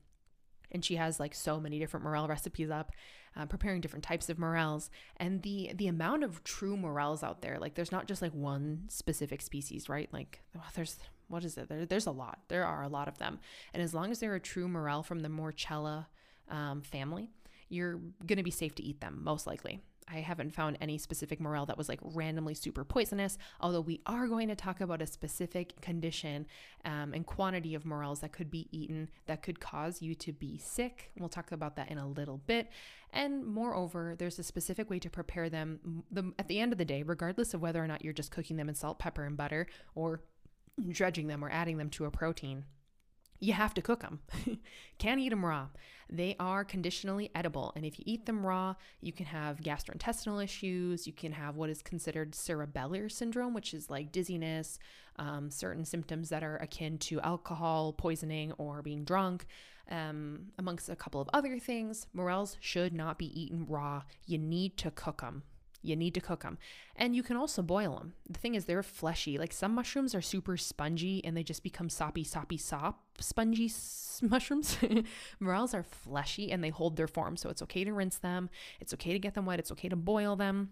[0.73, 2.91] And she has like so many different morel recipes up,
[3.37, 7.59] uh, preparing different types of morels, and the the amount of true morels out there.
[7.61, 10.09] Like, there's not just like one specific species, right?
[10.13, 10.97] Like, well, there's
[11.29, 11.69] what is it?
[11.69, 12.41] There, there's a lot.
[12.49, 13.39] There are a lot of them,
[13.73, 16.07] and as long as they're a true morel from the Morchella
[16.51, 17.31] um, family,
[17.69, 19.81] you're gonna be safe to eat them most likely.
[20.07, 24.27] I haven't found any specific morel that was like randomly super poisonous, although we are
[24.27, 26.47] going to talk about a specific condition
[26.85, 30.59] um, and quantity of morels that could be eaten that could cause you to be
[30.59, 31.11] sick.
[31.19, 32.71] We'll talk about that in a little bit.
[33.13, 36.85] And moreover, there's a specific way to prepare them the, at the end of the
[36.85, 39.67] day, regardless of whether or not you're just cooking them in salt, pepper, and butter
[39.95, 40.23] or
[40.91, 42.65] dredging them or adding them to a protein
[43.41, 44.21] you have to cook them.
[44.99, 45.69] Can't eat them raw.
[46.11, 47.73] They are conditionally edible.
[47.77, 51.07] And if you eat them raw, you can have gastrointestinal issues.
[51.07, 54.79] You can have what is considered cerebellar syndrome, which is like dizziness,
[55.17, 59.47] um, certain symptoms that are akin to alcohol poisoning or being drunk,
[59.91, 62.07] um, amongst a couple of other things.
[62.15, 64.03] Morels should not be eaten raw.
[64.27, 65.43] You need to cook them.
[65.85, 66.59] You need to cook them.
[66.97, 68.15] And you can also boil them.
[68.29, 69.37] The thing is, they're fleshy.
[69.39, 74.21] Like some mushrooms are super spongy and they just become soppy, soppy, sop, spongy s-
[74.23, 74.79] mushrooms.
[75.41, 77.37] Morels are fleshy and they hold their form.
[77.37, 78.49] So it's okay to rinse them.
[78.81, 79.59] It's okay to get them wet.
[79.59, 80.71] It's okay to boil them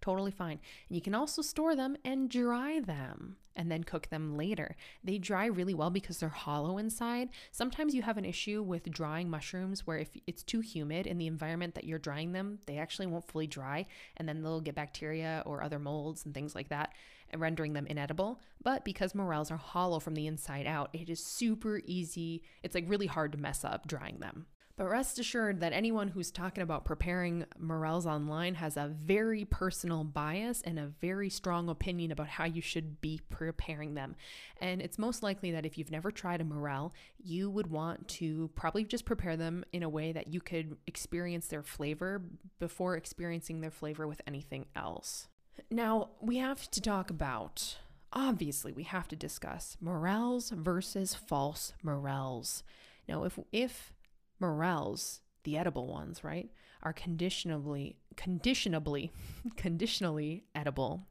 [0.00, 0.60] totally fine.
[0.88, 4.76] And you can also store them and dry them and then cook them later.
[5.02, 7.30] They dry really well because they're hollow inside.
[7.50, 11.26] Sometimes you have an issue with drying mushrooms where if it's too humid in the
[11.26, 13.84] environment that you're drying them, they actually won't fully dry
[14.16, 16.92] and then they'll get bacteria or other molds and things like that,
[17.36, 18.40] rendering them inedible.
[18.62, 22.42] But because morels are hollow from the inside out, it is super easy.
[22.62, 24.46] It's like really hard to mess up drying them.
[24.78, 30.04] But rest assured that anyone who's talking about preparing morels online has a very personal
[30.04, 34.14] bias and a very strong opinion about how you should be preparing them.
[34.60, 38.50] And it's most likely that if you've never tried a morel, you would want to
[38.54, 42.22] probably just prepare them in a way that you could experience their flavor
[42.60, 45.26] before experiencing their flavor with anything else.
[45.72, 47.78] Now, we have to talk about
[48.12, 52.62] obviously we have to discuss morels versus false morels.
[53.08, 53.92] Now, if if
[54.40, 56.50] morels, the edible ones, right,
[56.82, 59.12] are conditionably, conditionably,
[59.56, 61.06] conditionally edible.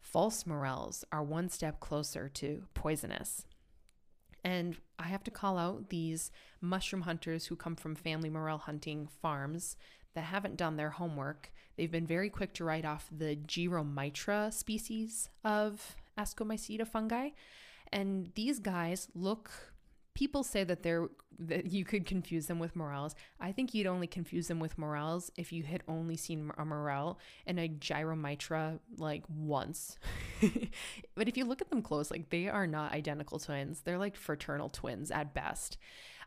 [0.00, 3.46] False morels are one step closer to poisonous.
[4.44, 6.30] And I have to call out these
[6.60, 9.76] mushroom hunters who come from family morel hunting farms
[10.14, 11.52] that haven't done their homework.
[11.76, 17.30] They've been very quick to write off the Gyromitra species of Ascomycota fungi.
[17.92, 19.50] And these guys look
[20.14, 23.14] people say that they're that you could confuse them with morels.
[23.40, 27.18] I think you'd only confuse them with morels if you had only seen a morel
[27.44, 29.98] and a gyromitra like once.
[31.14, 33.80] but if you look at them close, like they are not identical twins.
[33.80, 35.76] They're like fraternal twins at best.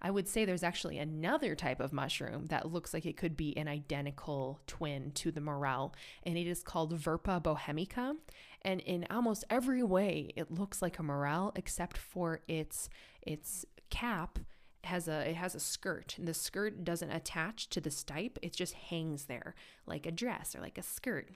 [0.02, 3.58] I would say there's actually another type of mushroom that looks like it could be
[3.58, 8.16] an identical twin to the morel, and it is called Verpa bohemica.
[8.62, 12.90] And in almost every way, it looks like a morel except for its
[13.22, 14.40] its cap
[14.84, 18.54] has a it has a skirt and the skirt doesn't attach to the stipe it
[18.54, 19.54] just hangs there
[19.86, 21.32] like a dress or like a skirt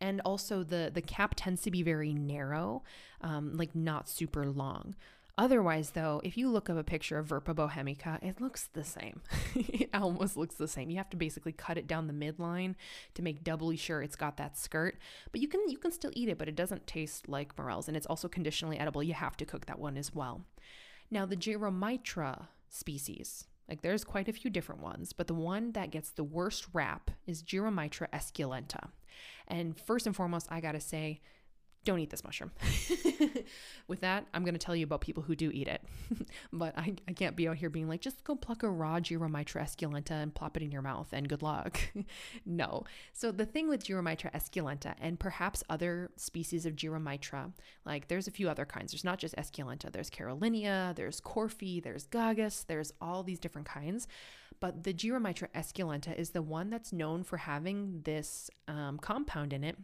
[0.00, 2.82] and also the the cap tends to be very narrow
[3.20, 4.94] um, like not super long
[5.38, 9.20] Otherwise, though, if you look up a picture of Verpa bohemica, it looks the same.
[9.54, 10.88] it almost looks the same.
[10.88, 12.74] You have to basically cut it down the midline
[13.14, 14.96] to make doubly sure it's got that skirt.
[15.32, 17.96] But you can you can still eat it, but it doesn't taste like morels, and
[17.98, 19.02] it's also conditionally edible.
[19.02, 20.46] You have to cook that one as well.
[21.10, 25.90] Now, the Gyromitra species, like there's quite a few different ones, but the one that
[25.90, 28.90] gets the worst rap is Gyromitra esculenta.
[29.48, 31.20] And first and foremost, I gotta say,
[31.86, 32.50] don't eat this mushroom.
[33.88, 35.82] With that, I'm going to tell you about people who do eat it.
[36.52, 39.62] but I, I can't be out here being like, just go pluck a raw Gyromitra
[39.62, 41.80] esculenta and plop it in your mouth and good luck.
[42.44, 42.84] no.
[43.12, 47.52] So the thing with Gyromitra esculenta and perhaps other species of Gyromitra,
[47.86, 48.92] like there's a few other kinds.
[48.92, 54.08] There's not just esculenta, there's Carolinea, there's korfii, there's Gagas, there's all these different kinds.
[54.58, 59.62] But the Gyromitra esculenta is the one that's known for having this um, compound in
[59.62, 59.76] it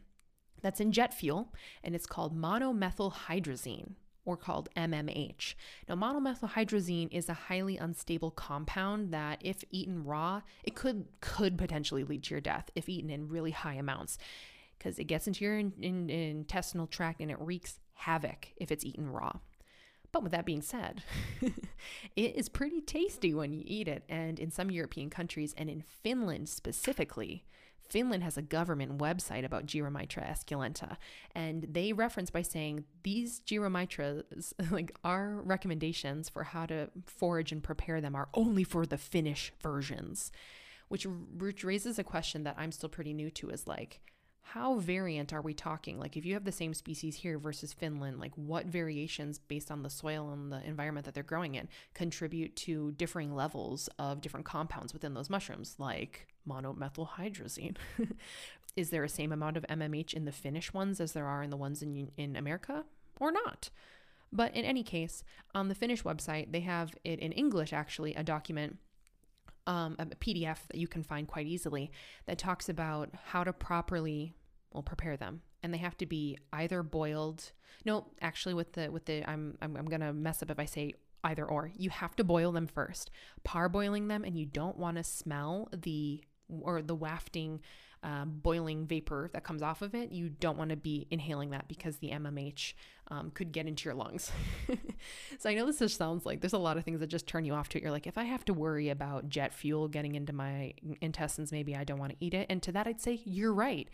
[0.62, 3.94] that's in jet fuel, and it's called monomethylhydrazine
[4.24, 5.54] or called MMH.
[5.88, 12.04] Now, monomethylhydrazine is a highly unstable compound that, if eaten raw, it could could potentially
[12.04, 14.18] lead to your death if eaten in really high amounts,
[14.78, 18.84] because it gets into your in, in, intestinal tract and it wreaks havoc if it's
[18.84, 19.32] eaten raw.
[20.12, 21.02] But with that being said,
[22.16, 24.04] it is pretty tasty when you eat it.
[24.08, 27.44] And in some European countries, and in Finland specifically,
[27.92, 30.96] Finland has a government website about Gyromitra esculenta,
[31.34, 37.62] and they reference by saying these Gyromitras, like our recommendations for how to forage and
[37.62, 40.32] prepare them, are only for the Finnish versions,
[40.88, 44.00] which, which raises a question that I'm still pretty new to: is like,
[44.42, 45.98] how variant are we talking?
[45.98, 49.82] Like, if you have the same species here versus Finland, like what variations based on
[49.82, 54.44] the soil and the environment that they're growing in contribute to differing levels of different
[54.44, 57.76] compounds within those mushrooms, like monomethylhydrazine?
[58.76, 61.50] Is there a same amount of MMH in the Finnish ones as there are in
[61.50, 62.84] the ones in, in America,
[63.20, 63.70] or not?
[64.32, 65.22] But in any case,
[65.54, 68.78] on the Finnish website, they have it in English actually, a document
[69.66, 71.90] um, a PDF that you can find quite easily
[72.26, 74.34] that talks about how to properly
[74.72, 75.42] well prepare them.
[75.62, 77.52] And they have to be either boiled
[77.84, 80.92] no actually with the with the i'm i'm, I'm gonna mess up if i say
[81.24, 81.70] either or.
[81.76, 83.10] You have to boil them first.
[83.44, 86.22] Parboiling them and you don't want to smell the
[86.60, 87.60] or the wafting
[88.02, 91.68] uh, boiling vapor that comes off of it, you don't want to be inhaling that
[91.68, 92.74] because the MMH
[93.08, 94.32] um, could get into your lungs.
[95.38, 97.44] so I know this just sounds like there's a lot of things that just turn
[97.44, 97.82] you off to it.
[97.82, 101.76] You're like, if I have to worry about jet fuel getting into my intestines, maybe
[101.76, 102.46] I don't want to eat it.
[102.50, 103.88] And to that, I'd say you're right.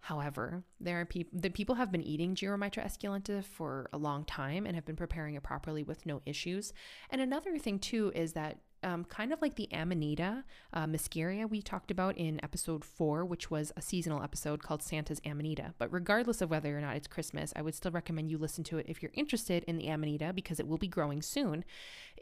[0.00, 4.66] However, there are people the people have been eating Gyromitra esculenta for a long time
[4.66, 6.74] and have been preparing it properly with no issues.
[7.08, 11.62] And another thing too is that um, kind of like the Amanita uh, muscaria we
[11.62, 15.74] talked about in episode four, which was a seasonal episode called Santa's Amanita.
[15.78, 18.78] But regardless of whether or not it's Christmas, I would still recommend you listen to
[18.78, 21.64] it if you're interested in the Amanita because it will be growing soon.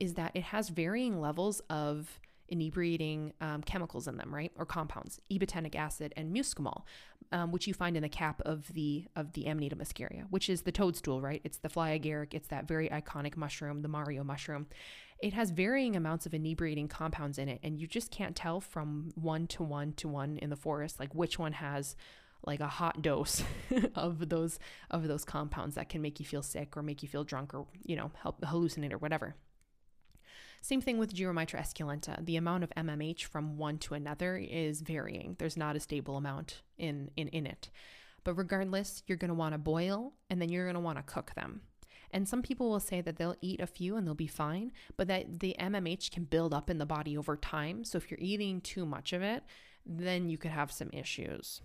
[0.00, 5.20] Is that it has varying levels of inebriating um, chemicals in them, right, or compounds,
[5.30, 6.82] ibotenic acid and muscimol,
[7.32, 10.62] um, which you find in the cap of the of the Amanita muscaria, which is
[10.62, 11.40] the toadstool, right?
[11.44, 12.34] It's the fly agaric.
[12.34, 14.66] It's that very iconic mushroom, the Mario mushroom.
[15.22, 19.12] It has varying amounts of inebriating compounds in it, and you just can't tell from
[19.14, 21.94] one to one to one in the forest, like which one has
[22.44, 23.42] like a hot dose
[23.94, 24.58] of those
[24.90, 27.66] of those compounds that can make you feel sick or make you feel drunk or
[27.84, 29.36] you know help hallucinate or whatever.
[30.60, 32.24] Same thing with Gyromitra esculenta.
[32.24, 35.36] The amount of MMH from one to another is varying.
[35.38, 37.70] There's not a stable amount in in, in it.
[38.24, 41.02] But regardless, you're going to want to boil and then you're going to want to
[41.02, 41.62] cook them.
[42.12, 45.08] And some people will say that they'll eat a few and they'll be fine, but
[45.08, 47.84] that the MMH can build up in the body over time.
[47.84, 49.42] So if you're eating too much of it,
[49.86, 51.62] then you could have some issues.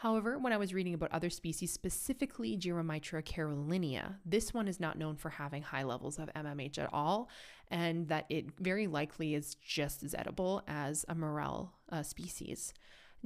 [0.00, 4.98] However, when I was reading about other species, specifically Gyromitra carolinea, this one is not
[4.98, 7.30] known for having high levels of MMH at all,
[7.70, 12.74] and that it very likely is just as edible as a morel uh, species.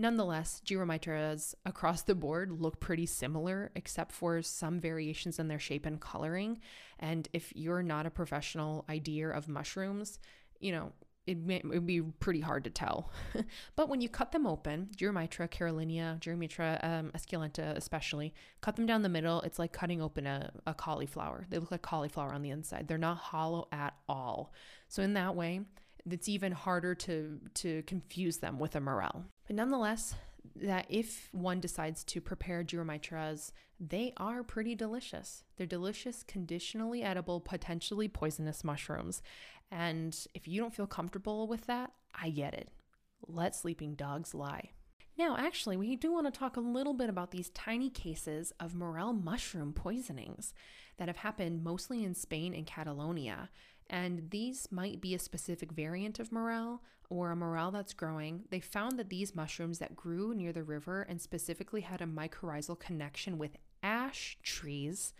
[0.00, 5.84] Nonetheless, Gyromitras across the board look pretty similar, except for some variations in their shape
[5.84, 6.58] and coloring.
[6.98, 10.18] And if you're not a professional idea of mushrooms,
[10.58, 10.92] you know,
[11.26, 13.12] it would be pretty hard to tell.
[13.76, 18.32] but when you cut them open, Gyromitra, Carolinea, Gyromitra um, esculenta especially,
[18.62, 21.44] cut them down the middle, it's like cutting open a, a cauliflower.
[21.50, 22.88] They look like cauliflower on the inside.
[22.88, 24.54] They're not hollow at all.
[24.88, 25.60] So in that way,
[26.08, 29.24] it's even harder to to confuse them with a morel.
[29.46, 30.14] But nonetheless,
[30.56, 35.44] that if one decides to prepare gyromitras, they are pretty delicious.
[35.56, 39.22] They're delicious, conditionally edible, potentially poisonous mushrooms.
[39.70, 42.68] And if you don't feel comfortable with that, I get it.
[43.26, 44.70] Let sleeping dogs lie.
[45.18, 48.74] Now, actually, we do want to talk a little bit about these tiny cases of
[48.74, 50.54] morel mushroom poisonings
[50.96, 53.50] that have happened mostly in Spain and Catalonia.
[53.90, 56.80] And these might be a specific variant of morel
[57.10, 58.44] or a morel that's growing.
[58.50, 62.78] They found that these mushrooms that grew near the river and specifically had a mycorrhizal
[62.78, 65.12] connection with ash trees,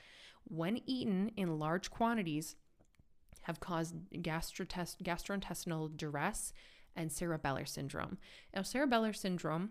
[0.44, 2.54] when eaten in large quantities,
[3.42, 6.52] have caused gastrointestinal duress
[6.94, 8.18] and cerebellar syndrome.
[8.54, 9.70] Now, cerebellar syndrome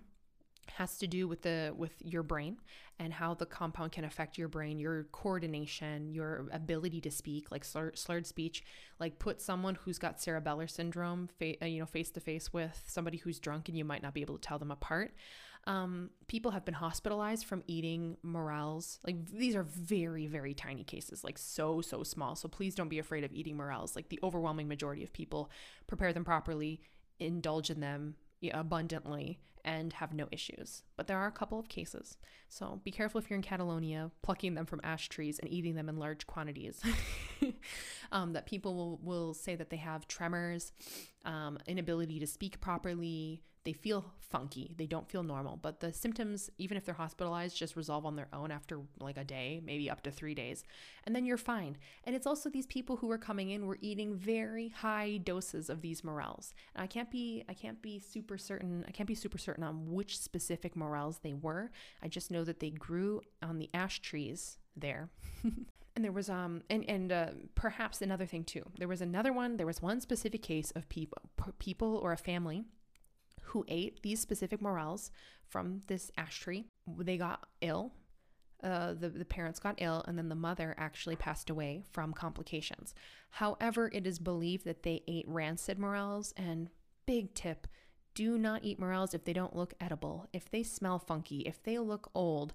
[0.72, 2.58] has to do with the with your brain
[3.00, 7.64] and how the compound can affect your brain your coordination your ability to speak like
[7.64, 8.64] slur, slurred speech.
[9.00, 12.84] Like put someone who's got cerebellar syndrome fa- uh, you know face to face with
[12.88, 15.14] somebody who's drunk and you might not be able to tell them apart.
[15.68, 19.00] Um, people have been hospitalized from eating morels.
[19.06, 22.36] Like these are very very tiny cases like so so small.
[22.36, 23.96] So please don't be afraid of eating morels.
[23.96, 25.52] Like the overwhelming majority of people
[25.88, 26.82] prepare them properly
[27.20, 28.16] indulge in them
[28.54, 30.84] abundantly and have no issues.
[30.96, 32.18] But there are a couple of cases.
[32.48, 35.90] So be careful if you're in Catalonia, plucking them from ash trees and eating them
[35.90, 36.82] in large quantities.
[38.12, 40.72] um, that people will, will say that they have tremors,
[41.26, 45.56] um, inability to speak properly, they feel funky, they don't feel normal.
[45.56, 49.24] But the symptoms, even if they're hospitalized, just resolve on their own after like a
[49.24, 50.64] day, maybe up to three days.
[51.04, 51.78] And then you're fine.
[52.04, 55.82] And it's also these people who are coming in were eating very high doses of
[55.82, 56.56] these morels.
[56.74, 59.92] And I can't be I can't be super certain, I can't be super certain on
[59.92, 61.70] which specific morels they were.
[62.02, 65.12] I just know that they grew on the ash trees there.
[65.44, 68.64] and there was um and and uh, perhaps another thing too.
[68.80, 69.58] There was another one.
[69.58, 71.22] There was one specific case of people
[71.60, 72.64] people or a family
[73.50, 75.12] who ate these specific morels
[75.48, 76.66] from this ash tree.
[76.98, 77.94] They got ill.
[78.62, 82.94] Uh, the, the parents got ill, and then the mother actually passed away from complications.
[83.32, 86.34] However, it is believed that they ate rancid morels.
[86.36, 86.70] And
[87.06, 87.68] big tip
[88.14, 91.80] do not eat morels if they don't look edible, if they smell funky, if they
[91.80, 92.54] look old.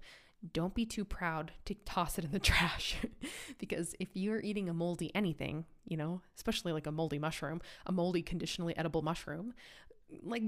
[0.52, 2.96] Don't be too proud to toss it in the trash
[3.58, 7.92] because if you're eating a moldy anything, you know, especially like a moldy mushroom, a
[7.92, 9.54] moldy conditionally edible mushroom,
[10.22, 10.42] like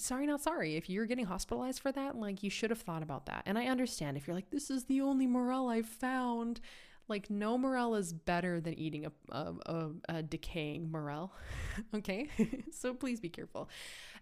[0.00, 0.76] sorry not sorry.
[0.76, 3.42] If you're getting hospitalized for that like you should have thought about that.
[3.46, 6.60] And i understand if you're like this is the only morel i've found.
[7.08, 11.32] Like no morel is better than eating a, a, a, a decaying morel
[11.94, 12.28] okay?
[12.72, 13.68] So please be careful.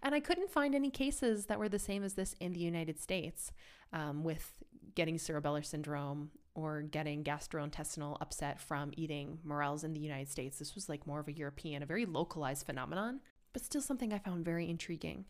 [0.01, 2.99] And i couldn't find any cases that were the same as this in the united
[2.99, 3.51] states
[3.93, 4.53] um, with
[4.95, 10.59] getting cerebellar syndrome or getting gastrointestinal upset from eating morels in the united states.
[10.59, 13.21] This was like more of a european a very localized phenomenon
[13.53, 15.25] but still something i found very intriguing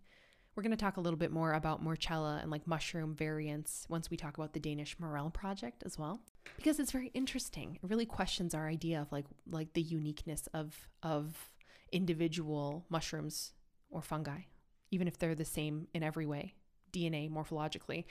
[0.60, 4.12] we're going to talk a little bit more about Morchella and like mushroom variants once
[4.12, 6.20] we talk about the Danish Morel project as well
[6.58, 7.80] because it's very interesting.
[7.82, 11.50] It really questions our idea of like like the uniqueness of of
[11.94, 13.54] individual mushrooms
[13.90, 14.40] or fungi,
[14.92, 16.56] even if they're the same in every way,
[16.92, 18.04] DNA morphologically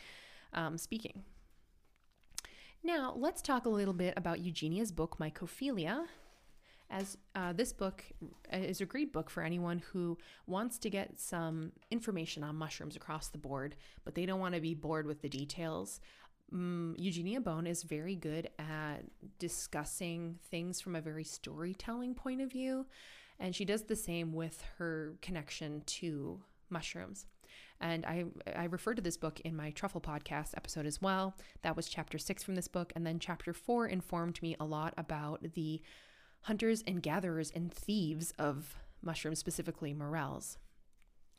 [0.54, 1.24] um, speaking.
[2.82, 6.06] Now, let's talk a little bit about Eugenia's book, Mycophilia,
[6.90, 8.04] as uh, this book
[8.52, 10.16] is a great book for anyone who
[10.46, 14.60] wants to get some information on mushrooms across the board, but they don't want to
[14.60, 16.00] be bored with the details.
[16.52, 19.00] Um, Eugenia Bone is very good at
[19.38, 22.86] discussing things from a very storytelling point of view,
[23.38, 27.26] and she does the same with her connection to mushrooms.
[27.80, 28.24] And I
[28.56, 31.36] I referred to this book in my truffle podcast episode as well.
[31.62, 34.94] That was chapter six from this book, and then chapter four informed me a lot
[34.96, 35.82] about the
[36.42, 40.58] hunters and gatherers and thieves of mushrooms, specifically morels.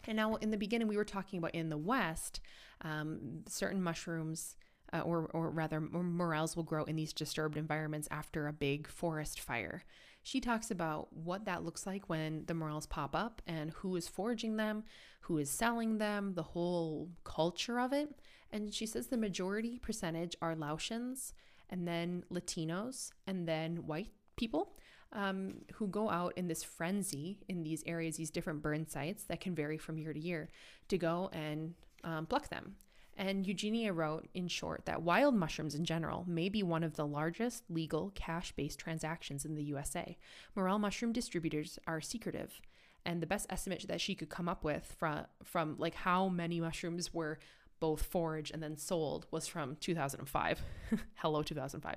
[0.05, 2.39] And now, in the beginning, we were talking about in the West,
[2.81, 4.55] um, certain mushrooms,
[4.93, 9.39] uh, or, or rather, morels will grow in these disturbed environments after a big forest
[9.39, 9.83] fire.
[10.23, 14.07] She talks about what that looks like when the morels pop up and who is
[14.07, 14.83] foraging them,
[15.21, 18.09] who is selling them, the whole culture of it.
[18.51, 21.33] And she says the majority percentage are Laotians
[21.69, 24.73] and then Latinos and then white people
[25.13, 29.41] um, who go out in this frenzy in these areas, these different burn sites that
[29.41, 30.49] can vary from year to year,
[30.87, 32.75] to go and um, pluck them.
[33.17, 37.05] And Eugenia wrote, in short, that wild mushrooms in general may be one of the
[37.05, 40.17] largest legal cash based transactions in the USA.
[40.55, 42.61] Morel mushroom distributors are secretive.
[43.05, 46.61] And the best estimate that she could come up with from, from like how many
[46.61, 47.39] mushrooms were
[47.79, 50.61] both foraged and then sold was from 2005.
[51.15, 51.95] Hello, 2005,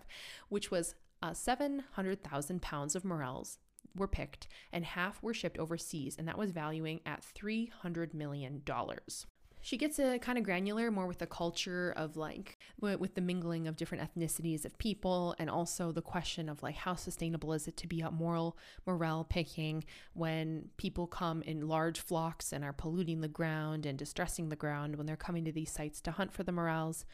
[0.49, 3.59] which was uh, 700,000 pounds of morels
[3.95, 8.63] were picked and half were shipped overseas, and that was valuing at $300 million
[9.63, 13.69] she gets a kind of granular more with the culture of like with the mingling
[13.69, 17.77] of different ethnicities of people and also the question of like how sustainable is it
[17.77, 23.21] to be out moral morel picking when people come in large flocks and are polluting
[23.21, 26.43] the ground and distressing the ground when they're coming to these sites to hunt for
[26.43, 27.07] the morels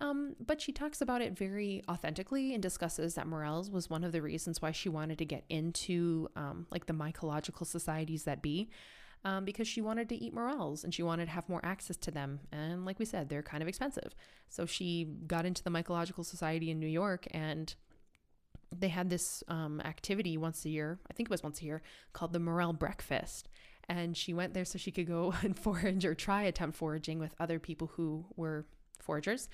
[0.00, 4.12] um, but she talks about it very authentically and discusses that morels was one of
[4.12, 8.70] the reasons why she wanted to get into um, like the mycological societies that be
[9.24, 12.10] um, because she wanted to eat morels and she wanted to have more access to
[12.10, 12.40] them.
[12.52, 14.14] And like we said, they're kind of expensive.
[14.48, 17.74] So she got into the Mycological Society in New York and
[18.74, 21.82] they had this um, activity once a year, I think it was once a year,
[22.12, 23.48] called the Morel Breakfast.
[23.88, 27.34] And she went there so she could go and forage or try attempt foraging with
[27.38, 28.64] other people who were
[29.06, 29.48] foragers.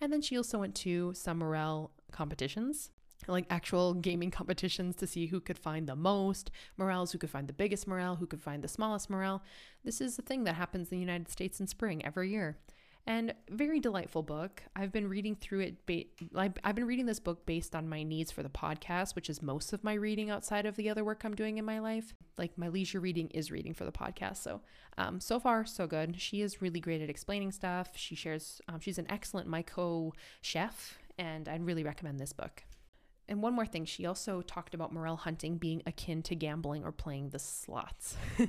[0.00, 2.90] And then she also went to some morel competitions
[3.28, 7.48] like actual gaming competitions to see who could find the most morels, who could find
[7.48, 9.42] the biggest morel, who could find the smallest morel.
[9.84, 12.58] This is a thing that happens in the United States in spring every year.
[13.06, 14.62] And very delightful book.
[14.76, 15.86] I've been reading through it.
[15.86, 19.42] Ba- I've been reading this book based on my needs for the podcast, which is
[19.42, 22.14] most of my reading outside of the other work I'm doing in my life.
[22.38, 24.36] Like my leisure reading is reading for the podcast.
[24.36, 24.60] So,
[24.98, 26.20] um, so far so good.
[26.20, 27.90] She is really great at explaining stuff.
[27.94, 28.60] She shares.
[28.68, 32.64] Um, she's an excellent myco chef, and I'd really recommend this book.
[33.28, 36.90] And one more thing, she also talked about morel hunting being akin to gambling or
[36.90, 38.16] playing the slots.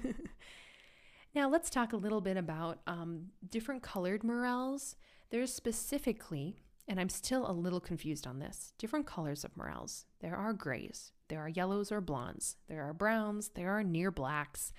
[1.34, 4.96] now, let's talk a little bit about um, different colored morels.
[5.30, 10.06] There's specifically, and I'm still a little confused on this, different colors of morels.
[10.20, 14.74] There are grays, there are yellows or blondes, there are browns, there are near blacks,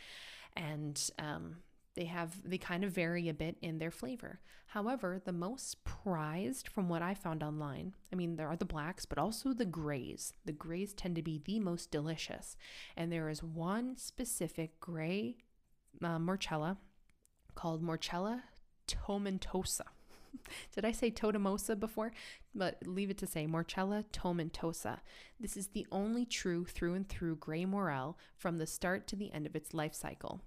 [0.55, 1.57] and um,
[1.95, 4.41] they have they kind of vary a bit in their flavor.
[4.67, 9.05] However, the most prized from what I found online, I mean there are the blacks,
[9.05, 10.33] but also the grays.
[10.45, 12.57] The grays tend to be the most delicious.
[12.97, 15.37] And there is one specific gray
[16.03, 16.77] uh, morchella
[17.55, 18.43] called Morchella
[18.87, 19.87] tomentosa.
[20.75, 22.13] Did I say totemosa before?
[22.55, 25.01] But leave it to say Morchella tomentosa.
[25.39, 29.33] This is the only true through and through gray morel from the start to the
[29.33, 30.41] end of its life cycle.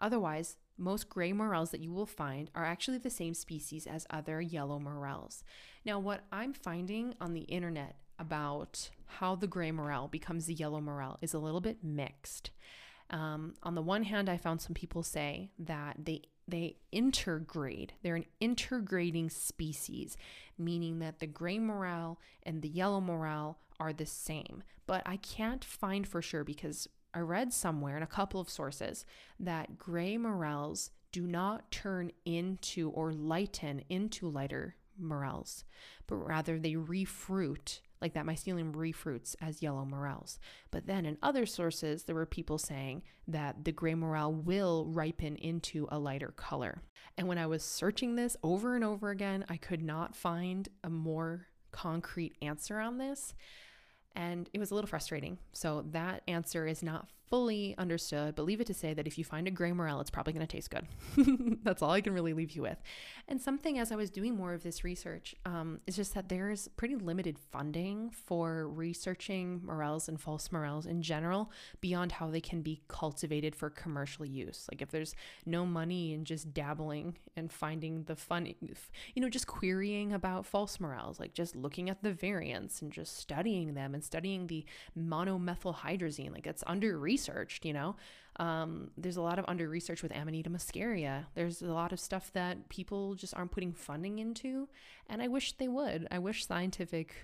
[0.00, 4.40] Otherwise, most gray morels that you will find are actually the same species as other
[4.40, 5.44] yellow morels.
[5.84, 10.80] Now, what I'm finding on the internet about how the gray morel becomes the yellow
[10.80, 12.50] morel is a little bit mixed.
[13.12, 17.90] Um, on the one hand, I found some people say that they they intergrade.
[18.02, 20.16] They're an intergrading species,
[20.58, 24.64] meaning that the gray morel and the yellow morel are the same.
[24.86, 29.04] But I can't find for sure because I read somewhere in a couple of sources
[29.38, 35.64] that gray morels do not turn into or lighten into lighter morels,
[36.06, 40.38] but rather they refruit, like that mycelium refruits as yellow morels.
[40.70, 45.36] But then in other sources, there were people saying that the gray morel will ripen
[45.36, 46.82] into a lighter color.
[47.16, 50.90] And when I was searching this over and over again, I could not find a
[50.90, 53.34] more concrete answer on this
[54.14, 55.38] and it was a little frustrating.
[55.52, 59.24] So that answer is not fully understood, but leave it to say that if you
[59.24, 60.86] find a gray morel, it's probably going to taste good.
[61.64, 62.76] That's all I can really leave you with.
[63.26, 66.50] And something as I was doing more of this research um, is just that there
[66.50, 72.42] is pretty limited funding for researching morels and false morels in general beyond how they
[72.42, 74.68] can be cultivated for commercial use.
[74.70, 75.14] Like if there's
[75.46, 78.44] no money in just dabbling and finding the fun,
[79.14, 83.16] you know, just querying about false morels, like just looking at the variants and just
[83.16, 84.66] studying them and studying the
[84.98, 87.96] monomethylhydrazine, like it's under research researched, you know.
[88.36, 91.26] Um, there's a lot of under research with Amanita muscaria.
[91.34, 94.68] There's a lot of stuff that people just aren't putting funding into,
[95.08, 96.08] and I wish they would.
[96.10, 97.14] I wish scientific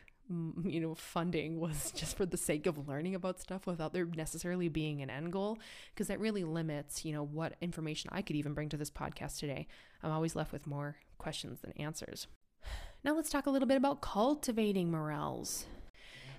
[0.63, 4.69] you know funding was just for the sake of learning about stuff without there necessarily
[4.69, 5.59] being an end goal
[5.95, 9.39] because that really limits you know what information i could even bring to this podcast
[9.39, 9.67] today
[10.03, 12.27] i'm always left with more questions than answers
[13.05, 15.65] now let's talk a little bit about cultivating morels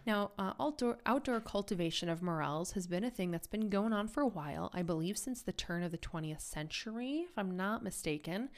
[0.10, 4.08] now, uh, outdoor, outdoor cultivation of morels has been a thing that's been going on
[4.08, 7.84] for a while, I believe since the turn of the 20th century, if I'm not
[7.84, 8.50] mistaken.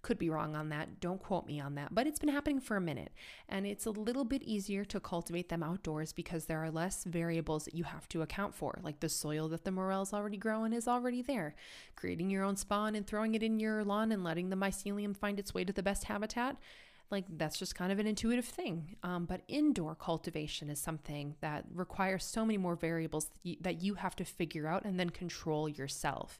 [0.00, 1.00] Could be wrong on that.
[1.00, 1.94] Don't quote me on that.
[1.94, 3.12] But it's been happening for a minute.
[3.50, 7.66] And it's a little bit easier to cultivate them outdoors because there are less variables
[7.66, 8.78] that you have to account for.
[8.82, 11.54] Like the soil that the morels already grow in is already there.
[11.96, 15.38] Creating your own spawn and throwing it in your lawn and letting the mycelium find
[15.38, 16.56] its way to the best habitat
[17.10, 18.96] like that's just kind of an intuitive thing.
[19.02, 23.82] Um, but indoor cultivation is something that requires so many more variables that you, that
[23.82, 26.38] you have to figure out and then control yourself.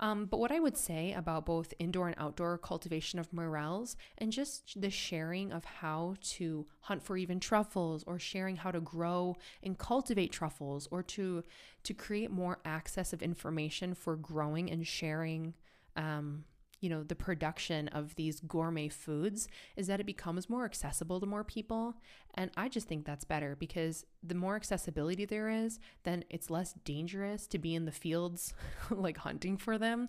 [0.00, 4.32] Um, but what I would say about both indoor and outdoor cultivation of morels and
[4.32, 9.36] just the sharing of how to hunt for even truffles or sharing how to grow
[9.62, 11.44] and cultivate truffles or to
[11.82, 15.52] to create more access of information for growing and sharing
[15.96, 16.44] um,
[16.80, 21.26] you know the production of these gourmet foods is that it becomes more accessible to
[21.26, 21.94] more people.
[22.34, 26.74] And i just think that's better because the more accessibility there is then it's less
[26.84, 28.54] dangerous to be in the fields
[28.90, 30.08] like hunting for them.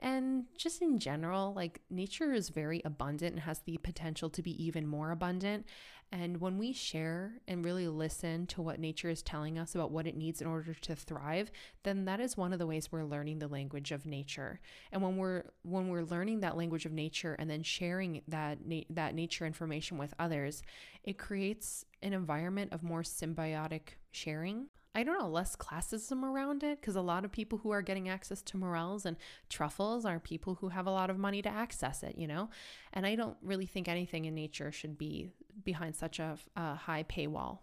[0.00, 4.62] And just in general like nature is very abundant and has the potential to be
[4.62, 5.66] even more abundant
[6.12, 10.06] and when we share and really listen to what nature is telling us about what
[10.06, 11.50] it needs in order to thrive,
[11.84, 14.60] then that is one of the ways we're learning the language of nature.
[14.92, 18.82] And when we're when we're learning that language of nature and then sharing that na-
[18.90, 20.62] that nature information with others,
[21.02, 26.80] it creates an environment of more symbiotic sharing I don't know, less classism around it
[26.80, 29.16] because a lot of people who are getting access to morels and
[29.48, 32.50] truffles are people who have a lot of money to access it, you know?
[32.92, 35.30] And I don't really think anything in nature should be
[35.64, 37.60] behind such a, a high paywall.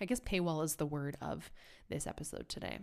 [0.00, 1.50] I guess paywall is the word of
[1.88, 2.80] this episode today.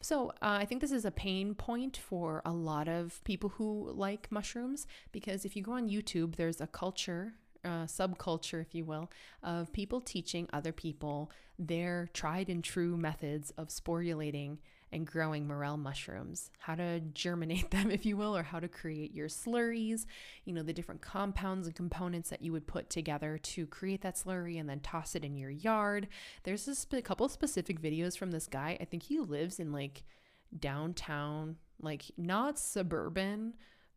[0.00, 3.90] So, uh, I think this is a pain point for a lot of people who
[3.92, 7.34] like mushrooms because if you go on YouTube, there's a culture
[7.66, 9.10] uh, subculture, if you will,
[9.42, 14.58] of people teaching other people their tried and true methods of sporulating
[14.92, 19.14] and growing morel mushrooms, how to germinate them, if you will, or how to create
[19.14, 20.06] your slurries,
[20.44, 24.16] you know, the different compounds and components that you would put together to create that
[24.16, 26.08] slurry and then toss it in your yard.
[26.44, 28.76] There's a couple specific videos from this guy.
[28.80, 30.04] I think he lives in like
[30.58, 33.54] downtown, like not suburban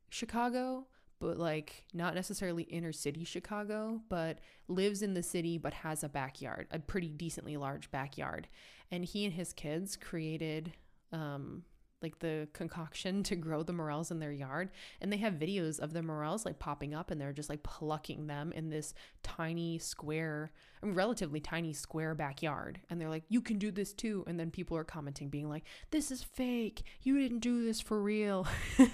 [0.09, 0.87] Chicago
[1.19, 6.09] but like not necessarily inner city Chicago, but lives in the city but has a
[6.09, 8.47] backyard, a pretty decently large backyard.
[8.91, 10.73] And he and his kids created
[11.11, 11.63] um,
[12.01, 14.69] like the concoction to grow the morels in their yard.
[15.01, 18.27] And they have videos of the morels like popping up and they're just like plucking
[18.27, 18.93] them in this
[19.23, 22.79] tiny square I mean, relatively tiny square backyard.
[22.89, 24.23] And they're like you can do this too.
[24.27, 26.83] And then people are commenting being like this is fake.
[27.01, 28.47] You didn't do this for real.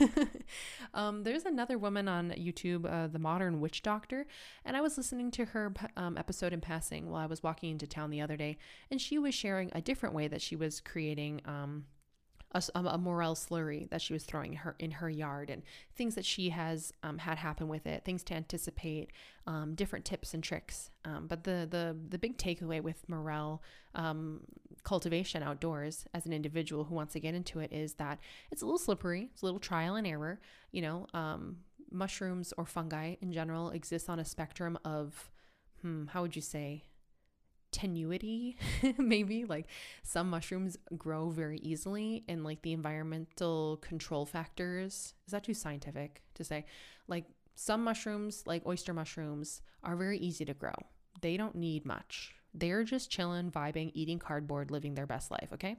[0.93, 4.26] Um, there's another woman on youtube uh, the modern witch doctor.
[4.64, 7.88] And i was listening to her um, episode in passing while i was walking into
[7.88, 8.58] town the other day.
[8.89, 11.86] And she was sharing a different way that she was creating um,
[12.56, 15.62] a, a morel slurry that she was throwing in her in her yard and
[15.95, 19.12] things that she has um, had happen with it, things to anticipate,
[19.45, 20.89] um, different tips and tricks.
[21.03, 23.62] Um, but the the the big takeaway with morel
[23.93, 24.41] um,
[24.84, 28.20] cultivation outdoors as an individual who wants to get into it is that
[28.51, 30.39] it's a little slippery, it's a little trial and error.
[30.72, 31.58] You know, um,
[31.91, 35.30] mushrooms or fungi in general exist on a spectrum of,
[35.82, 36.84] hmm, how would you say?
[37.76, 38.55] Tenuity
[38.97, 39.67] maybe like
[40.01, 46.23] some mushrooms grow very easily and like the environmental control factors is that too scientific
[46.36, 46.65] to say?
[47.09, 50.73] Like some mushrooms like oyster mushrooms are very easy to grow.
[51.21, 52.34] They don't need much.
[52.53, 55.76] They're just chilling vibing eating cardboard living their best life okay?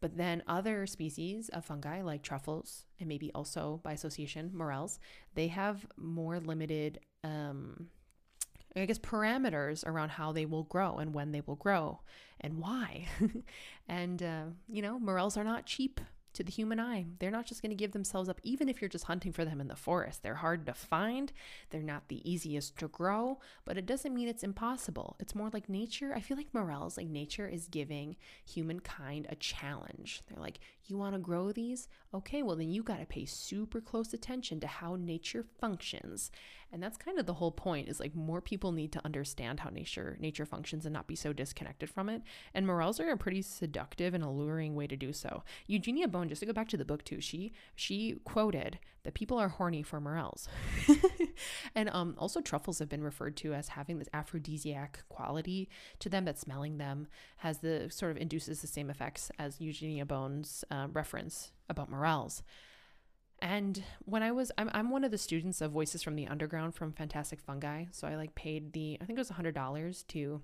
[0.00, 4.98] But then other species of fungi like truffles and maybe also by association morels
[5.34, 7.88] they have more limited um
[8.76, 12.00] I guess, parameters around how they will grow and when they will grow
[12.40, 13.06] and why.
[13.88, 16.00] and, uh, you know, morels are not cheap
[16.36, 17.06] to the human eye.
[17.18, 19.60] They're not just going to give themselves up, even if you're just hunting for them
[19.60, 20.22] in the forest.
[20.22, 21.32] They're hard to find,
[21.70, 25.16] they're not the easiest to grow, but it doesn't mean it's impossible.
[25.18, 26.12] It's more like nature.
[26.14, 30.22] I feel like morels, like nature is giving humankind a challenge.
[30.28, 31.88] They're like, you want to grow these?
[32.14, 36.30] Okay, well, then you got to pay super close attention to how nature functions.
[36.72, 39.70] And that's kind of the whole point is like more people need to understand how
[39.70, 42.22] nature nature functions and not be so disconnected from it.
[42.54, 45.42] And morels are a pretty seductive and alluring way to do so.
[45.66, 49.38] Eugenia Bone just to go back to the book too, she she quoted that people
[49.38, 50.48] are horny for morels,
[51.76, 55.68] and um, also truffles have been referred to as having this aphrodisiac quality
[56.00, 56.24] to them.
[56.24, 57.06] That smelling them
[57.38, 62.42] has the sort of induces the same effects as Eugenia Bone's uh, reference about morels.
[63.40, 66.74] And when I was, I'm, I'm one of the students of Voices from the Underground
[66.74, 67.84] from Fantastic Fungi.
[67.90, 70.40] So I like paid the, I think it was $100 to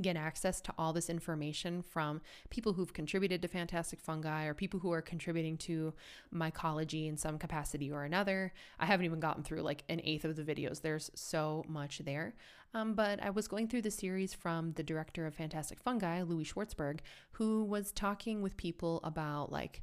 [0.00, 2.20] get access to all this information from
[2.50, 5.92] people who've contributed to fantastic fungi or people who are contributing to
[6.34, 8.52] mycology in some capacity or another.
[8.78, 10.82] I haven't even gotten through like an eighth of the videos.
[10.82, 12.34] There's so much there.
[12.72, 16.44] Um, but i was going through the series from the director of fantastic fungi Louie
[16.44, 17.00] Schwartzberg
[17.32, 19.82] who was talking with people about like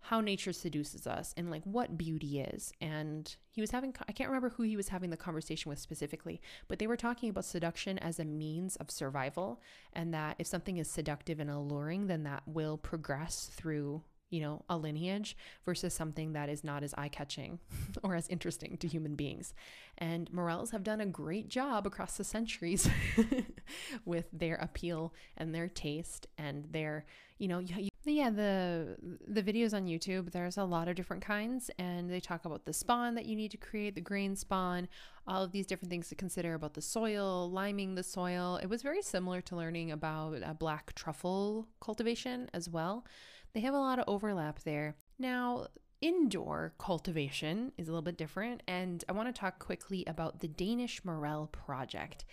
[0.00, 2.72] how nature seduces us and like what beauty is.
[2.80, 6.40] And he was having, I can't remember who he was having the conversation with specifically,
[6.66, 9.60] but they were talking about seduction as a means of survival.
[9.92, 14.62] And that if something is seductive and alluring, then that will progress through you know,
[14.68, 17.58] a lineage versus something that is not as eye catching
[18.02, 19.54] or as interesting to human beings.
[19.96, 22.88] And morels have done a great job across the centuries
[24.04, 27.06] with their appeal and their taste and their,
[27.38, 27.62] you know,
[28.08, 28.96] yeah, the
[29.26, 32.72] the videos on YouTube, there's a lot of different kinds and they talk about the
[32.72, 34.88] spawn that you need to create, the grain spawn,
[35.26, 38.58] all of these different things to consider about the soil, liming the soil.
[38.62, 43.04] It was very similar to learning about a black truffle cultivation as well.
[43.52, 44.96] They have a lot of overlap there.
[45.18, 45.66] Now,
[46.00, 50.48] indoor cultivation is a little bit different, and I want to talk quickly about the
[50.48, 52.24] Danish Morel Project.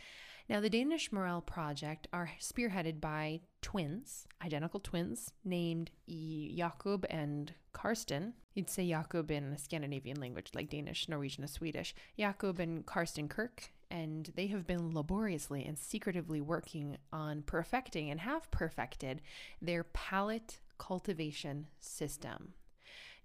[0.48, 8.36] Now, the Danish Morel Project are spearheaded by twins, identical twins, named Jakob and Karsten.
[8.54, 11.96] You'd say Jakob in a Scandinavian language like Danish, Norwegian, or Swedish.
[12.20, 18.20] Jakob and Karsten Kirk, and they have been laboriously and secretively working on perfecting and
[18.20, 19.22] have perfected
[19.60, 22.54] their pallet cultivation system.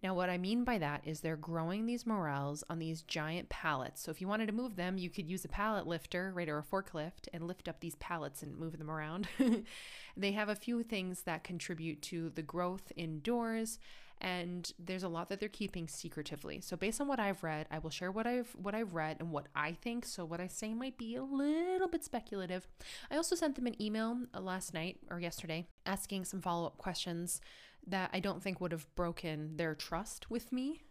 [0.03, 4.03] Now, what I mean by that is they're growing these morels on these giant pallets.
[4.03, 6.59] So if you wanted to move them, you could use a pallet lifter, right, or
[6.59, 9.29] a forklift and lift up these pallets and move them around.
[10.17, 13.79] they have a few things that contribute to the growth indoors
[14.21, 16.61] and there's a lot that they're keeping secretively.
[16.61, 19.31] So based on what I've read, I will share what I've what I've read and
[19.31, 20.05] what I think.
[20.05, 22.69] So what I say might be a little bit speculative.
[23.11, 27.41] I also sent them an email uh, last night or yesterday asking some follow-up questions
[27.87, 30.83] that I don't think would have broken their trust with me.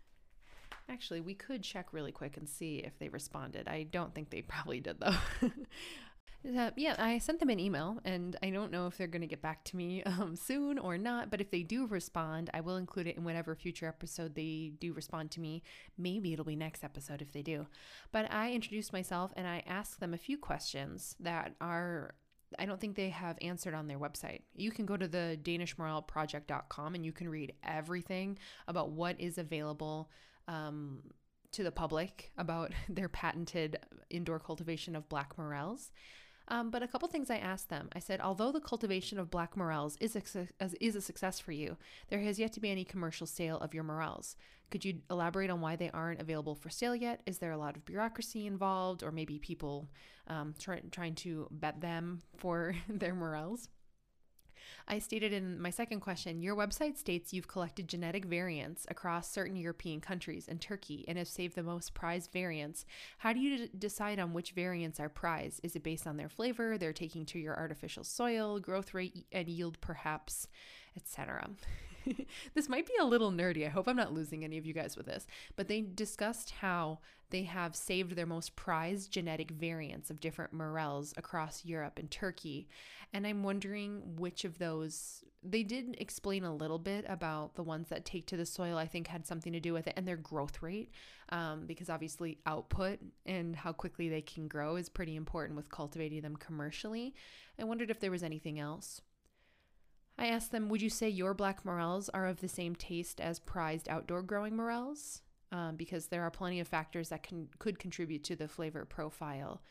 [0.90, 3.68] Actually, we could check really quick and see if they responded.
[3.68, 5.16] I don't think they probably did though.
[6.58, 9.28] Uh, yeah, I sent them an email, and I don't know if they're going to
[9.28, 11.30] get back to me um, soon or not.
[11.30, 14.94] But if they do respond, I will include it in whatever future episode they do
[14.94, 15.64] respond to me.
[15.98, 17.68] Maybe it'll be next episode if they do.
[18.12, 22.16] But I introduced myself and I asked them a few questions that are
[22.58, 24.42] I don't think they have answered on their website.
[24.56, 30.10] You can go to the danishmorelproject.com and you can read everything about what is available
[30.48, 31.00] um,
[31.52, 33.78] to the public about their patented
[34.10, 35.92] indoor cultivation of black morels.
[36.50, 37.90] Um, but a couple things I asked them.
[37.94, 40.48] I said, although the cultivation of black morels is a,
[40.82, 41.78] is a success for you,
[42.10, 44.36] there has yet to be any commercial sale of your morels.
[44.72, 47.22] Could you elaborate on why they aren't available for sale yet?
[47.26, 49.90] Is there a lot of bureaucracy involved, or maybe people
[50.28, 53.70] um, try, trying to bet them for their morels?
[54.88, 59.56] I stated in my second question your website states you've collected genetic variants across certain
[59.56, 62.86] European countries and Turkey and have saved the most prized variants.
[63.20, 65.62] How do you d- decide on which variants are prized?
[65.64, 69.48] Is it based on their flavor, they're taking to your artificial soil, growth rate, and
[69.48, 70.48] yield, perhaps,
[70.96, 71.50] etc.?
[72.54, 73.66] this might be a little nerdy.
[73.66, 77.00] I hope I'm not losing any of you guys with this, but they discussed how
[77.30, 82.68] they have saved their most prized genetic variants of different morels across Europe and Turkey.
[83.14, 87.88] And I'm wondering which of those they did explain a little bit about the ones
[87.90, 90.18] that take to the soil, I think had something to do with it and their
[90.18, 90.92] growth rate,
[91.30, 96.22] um, because obviously output and how quickly they can grow is pretty important with cultivating
[96.22, 97.16] them commercially.
[97.58, 99.02] I wondered if there was anything else.
[100.20, 103.40] I asked them, Would you say your black morels are of the same taste as
[103.40, 105.22] prized outdoor growing morels?
[105.52, 109.62] Um, because there are plenty of factors that can could contribute to the flavor profile.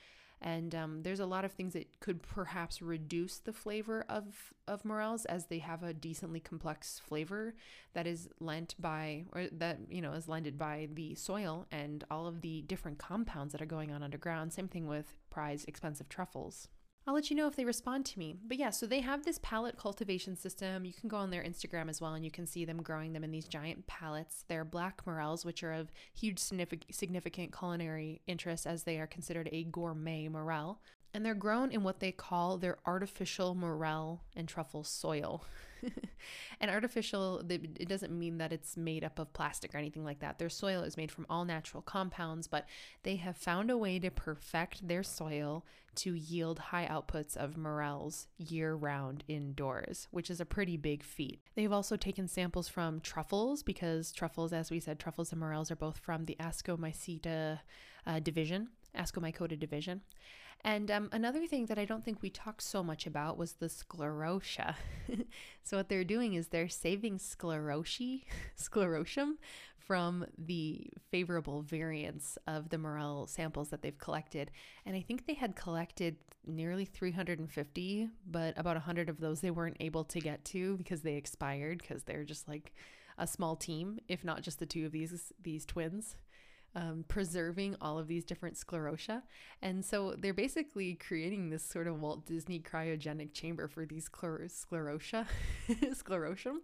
[0.41, 4.85] And um, there's a lot of things that could perhaps reduce the flavor of, of
[4.85, 7.55] morels as they have a decently complex flavor
[7.93, 12.29] that is lent by, or that, you know, is lended by the soil and all
[12.29, 14.53] of the different compounds that are going on underground.
[14.53, 16.69] Same thing with prized expensive truffles.
[17.09, 18.37] I'll let you know if they respond to me.
[18.47, 20.85] But yeah, so they have this pallet cultivation system.
[20.85, 23.25] You can go on their Instagram as well and you can see them growing them
[23.25, 24.45] in these giant pallets.
[24.47, 29.65] They're black morels, which are of huge significant culinary interest as they are considered a
[29.65, 30.83] gourmet morel
[31.15, 35.47] and they're grown in what they call their artificial morel and truffle soil.
[36.61, 40.39] and artificial, it doesn't mean that it's made up of plastic or anything like that.
[40.39, 42.67] Their soil is made from all natural compounds, but
[43.03, 45.65] they have found a way to perfect their soil
[45.97, 51.41] to yield high outputs of morels year round indoors, which is a pretty big feat.
[51.57, 55.77] They've also taken samples from truffles because truffles, as we said, truffles and morels are
[55.77, 57.61] both from the Ascomyceta
[58.07, 60.03] uh, division Ascomycota division.
[60.65, 63.67] And um, another thing that I don't think we talked so much about was the
[63.67, 64.75] sclerotia.
[65.63, 68.25] so what they're doing is they're saving sclerosi,
[68.59, 69.35] sclerosium
[69.79, 74.51] from the favorable variants of the morel samples that they've collected.
[74.85, 79.79] And I think they had collected nearly 350, but about 100 of those they weren't
[79.81, 82.75] able to get to because they expired because they're just like
[83.17, 86.17] a small team, if not just the two of these these twins
[86.75, 89.23] um, preserving all of these different sclerotia.
[89.63, 95.27] And so they're basically creating this sort of Walt Disney cryogenic chamber for these sclerotia,
[95.69, 96.57] sclerosium,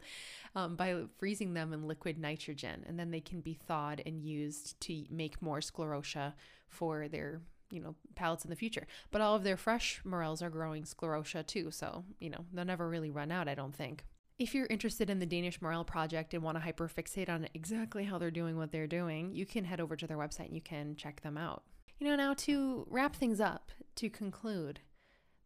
[0.55, 2.85] um, by freezing them in liquid nitrogen.
[2.87, 6.35] And then they can be thawed and used to make more sclerotia
[6.69, 7.41] for their
[7.71, 11.45] you know pallets in the future but all of their fresh morels are growing sclerotia
[11.45, 14.05] too so you know they'll never really run out i don't think
[14.39, 18.19] if you're interested in the Danish Morel project and want to hyperfixate on exactly how
[18.19, 20.97] they're doing what they're doing, you can head over to their website and you can
[20.97, 21.63] check them out.
[21.99, 24.81] You know, now to wrap things up, to conclude,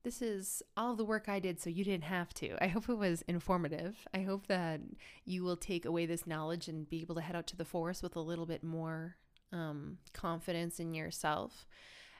[0.04, 2.56] this is all the work I did so you didn't have to.
[2.64, 4.06] I hope it was informative.
[4.14, 4.80] I hope that
[5.26, 8.02] you will take away this knowledge and be able to head out to the forest
[8.02, 9.16] with a little bit more
[9.52, 11.66] um, confidence in yourself.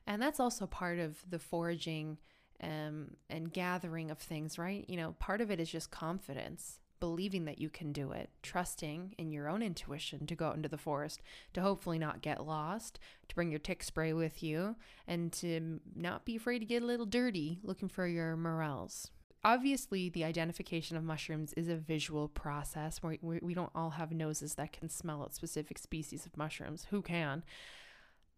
[0.07, 2.19] And that's also part of the foraging
[2.63, 4.85] um, and gathering of things, right?
[4.89, 9.15] You know, part of it is just confidence, believing that you can do it, trusting
[9.19, 11.21] in your own intuition to go out into the forest,
[11.55, 12.99] to hopefully not get lost,
[13.29, 16.87] to bring your tick spray with you, and to not be afraid to get a
[16.87, 19.11] little dirty looking for your morels.
[19.45, 24.57] Obviously, the identification of mushrooms is a visual process where we don't all have noses
[24.57, 26.89] that can smell out specific species of mushrooms.
[26.91, 27.45] Who can?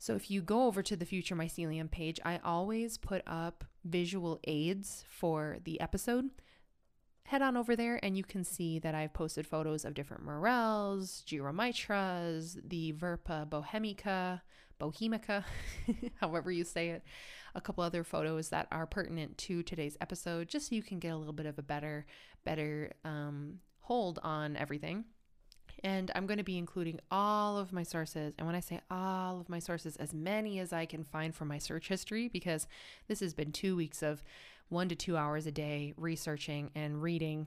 [0.00, 4.40] So if you go over to the Future Mycelium page, I always put up visual
[4.46, 6.30] aids for the episode.
[7.24, 11.22] Head on over there and you can see that I've posted photos of different morels,
[11.26, 14.40] Gyromitras, the Verpa bohemica,
[14.80, 15.44] bohemica,
[16.16, 17.04] however you say it,
[17.54, 21.10] a couple other photos that are pertinent to today's episode, just so you can get
[21.10, 22.06] a little bit of a better,
[22.42, 25.04] better um, hold on everything.
[25.82, 28.34] And I'm going to be including all of my sources.
[28.38, 31.48] And when I say all of my sources, as many as I can find from
[31.48, 32.66] my search history, because
[33.08, 34.22] this has been two weeks of
[34.68, 37.46] one to two hours a day researching and reading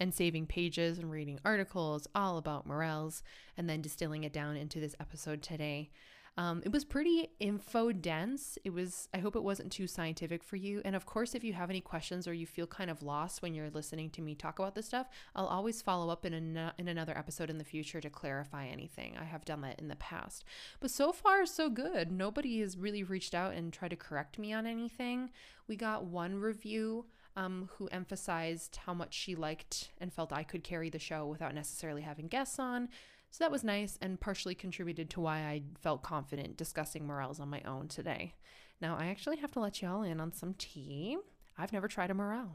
[0.00, 3.22] and saving pages and reading articles all about morels
[3.56, 5.90] and then distilling it down into this episode today.
[6.38, 8.58] Um, it was pretty info dense.
[8.62, 10.80] It was, I hope it wasn't too scientific for you.
[10.84, 13.56] And of course, if you have any questions or you feel kind of lost when
[13.56, 16.86] you're listening to me talk about this stuff, I'll always follow up in, an, in
[16.86, 19.16] another episode in the future to clarify anything.
[19.20, 20.44] I have done that in the past.
[20.78, 22.12] But so far, so good.
[22.12, 25.30] Nobody has really reached out and tried to correct me on anything.
[25.66, 30.62] We got one review um, who emphasized how much she liked and felt I could
[30.62, 32.90] carry the show without necessarily having guests on.
[33.30, 37.50] So that was nice and partially contributed to why I felt confident discussing morels on
[37.50, 38.34] my own today.
[38.80, 41.18] Now, I actually have to let y'all in on some tea.
[41.56, 42.54] I've never tried a morel.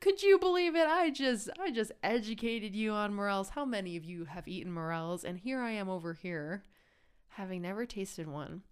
[0.00, 0.86] Could you believe it?
[0.86, 3.50] I just I just educated you on morels.
[3.50, 5.24] How many of you have eaten morels?
[5.24, 6.64] And here I am over here
[7.28, 8.62] having never tasted one.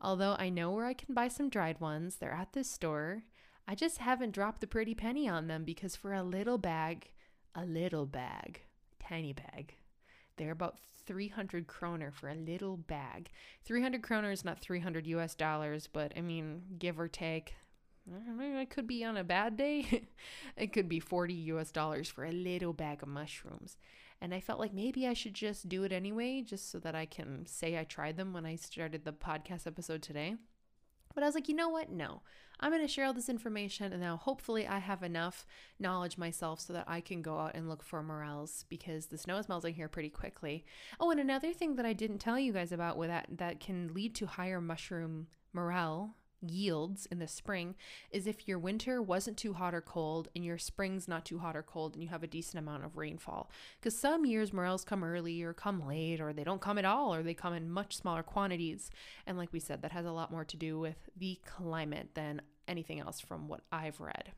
[0.00, 2.16] Although I know where I can buy some dried ones.
[2.16, 3.24] They're at this store.
[3.68, 7.10] I just haven't dropped the pretty penny on them because for a little bag,
[7.54, 8.62] a little bag,
[8.98, 9.74] tiny bag,
[10.36, 13.30] they're about 300 kroner for a little bag.
[13.64, 17.54] 300 kroner is not 300 US dollars, but I mean, give or take.
[18.06, 20.08] It could be on a bad day.
[20.56, 23.76] it could be 40 US dollars for a little bag of mushrooms.
[24.20, 27.06] And I felt like maybe I should just do it anyway, just so that I
[27.06, 30.36] can say I tried them when I started the podcast episode today.
[31.20, 31.90] But I was like, you know what?
[31.90, 32.22] No,
[32.60, 33.92] I'm going to share all this information.
[33.92, 35.44] And now hopefully I have enough
[35.78, 39.36] knowledge myself so that I can go out and look for morels because the snow
[39.36, 40.64] is melting here pretty quickly.
[40.98, 43.92] Oh, and another thing that I didn't tell you guys about with that, that can
[43.92, 47.74] lead to higher mushroom morel yields in the spring
[48.10, 51.56] is if your winter wasn't too hot or cold and your spring's not too hot
[51.56, 53.50] or cold and you have a decent amount of rainfall.
[53.78, 57.14] Because some years morels come early or come late or they don't come at all
[57.14, 58.90] or they come in much smaller quantities.
[59.26, 62.42] And like we said, that has a lot more to do with the climate than
[62.68, 64.32] anything else from what I've read.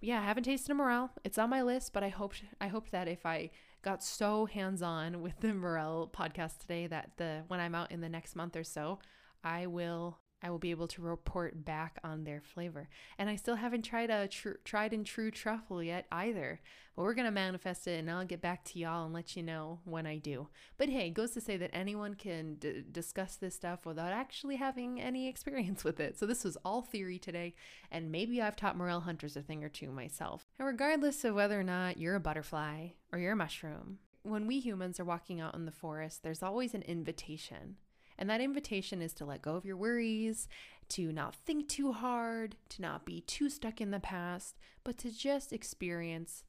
[0.00, 1.10] Yeah, I haven't tasted a morel.
[1.24, 3.50] It's on my list, but I hoped I hoped that if I
[3.82, 8.08] got so hands-on with the morel podcast today that the when I'm out in the
[8.08, 8.98] next month or so,
[9.44, 12.88] I will I will be able to report back on their flavor.
[13.18, 16.60] And I still haven't tried a tr- tried and true truffle yet either.
[16.96, 19.42] But we're going to manifest it and I'll get back to y'all and let you
[19.42, 20.48] know when I do.
[20.76, 25.00] But hey, goes to say that anyone can d- discuss this stuff without actually having
[25.00, 26.18] any experience with it.
[26.18, 27.54] So this was all theory today.
[27.90, 30.46] And maybe I've taught morel hunters a thing or two myself.
[30.58, 34.60] And regardless of whether or not you're a butterfly or you're a mushroom, when we
[34.60, 37.76] humans are walking out in the forest, there's always an invitation
[38.20, 40.46] and that invitation is to let go of your worries,
[40.90, 45.10] to not think too hard, to not be too stuck in the past, but to
[45.10, 46.44] just experience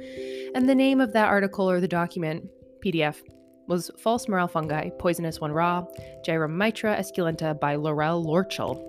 [0.55, 2.45] and the name of that article or the document
[2.85, 3.23] pdf
[3.69, 5.85] was false morel fungi poisonous when raw
[6.27, 8.83] gyromitra esculenta by laurel lorchel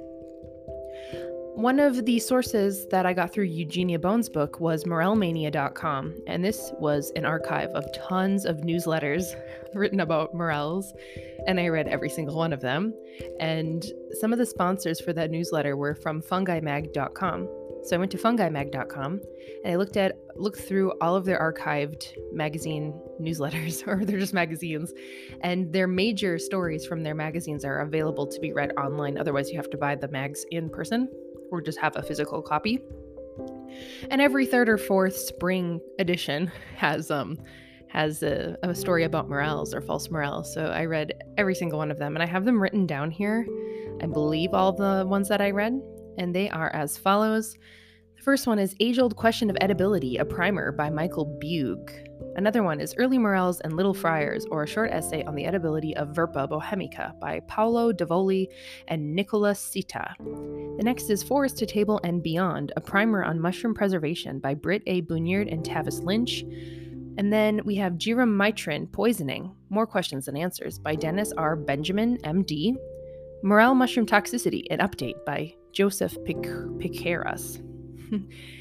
[1.60, 6.72] one of the sources that I got through Eugenia Bone's book was morelmania.com, and this
[6.80, 9.26] was an archive of tons of newsletters
[9.74, 10.94] written about morels,
[11.48, 12.94] and I read every single one of them.
[13.42, 13.86] And
[14.22, 17.50] some of the sponsors for that newsletter were from fungimag.com.
[17.84, 19.22] So I went to fungimag.com
[19.64, 24.34] and I looked at looked through all of their archived magazine newsletters or they're just
[24.34, 24.94] magazines
[25.42, 29.58] and their major stories from their magazines are available to be read online otherwise you
[29.58, 31.10] have to buy the mags in person
[31.52, 32.80] or just have a physical copy.
[34.10, 37.38] And every third or fourth spring edition has um
[37.88, 40.54] has a, a story about morels or false morels.
[40.54, 43.48] So I read every single one of them and I have them written down here.
[44.02, 45.82] I believe all the ones that I read,
[46.18, 47.58] and they are as follows.
[48.16, 52.09] The first one is Age Old Question of Edibility, a primer by Michael Beug.
[52.36, 55.96] Another one is Early Morels and Little Friars, or a short essay on the edibility
[55.96, 58.48] of Verpa bohemica by Paolo Davoli
[58.88, 60.16] and Nicola Sitta.
[60.78, 64.84] The next is Forest to Table and Beyond, a primer on mushroom preservation by Britt
[64.88, 65.02] A.
[65.02, 66.44] Bunyard and Tavis Lynch.
[67.18, 71.56] And then we have Gyromitrin Poisoning, More Questions Than Answers by Dennis R.
[71.56, 72.76] Benjamin, MD.
[73.44, 76.46] Morel Mushroom Toxicity, an update by Joseph Pic-.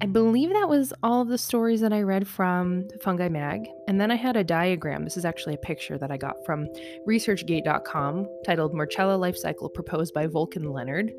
[0.00, 3.68] I believe that was all of the stories that I read from Fungi Mag.
[3.88, 5.02] And then I had a diagram.
[5.02, 6.68] This is actually a picture that I got from
[7.08, 11.10] ResearchGate.com titled Morchella Life Cycle Proposed by Volk and Leonard.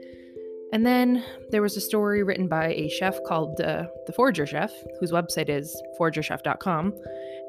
[0.71, 4.71] And then there was a story written by a chef called uh, The Forager Chef,
[5.01, 6.93] whose website is foragerchef.com.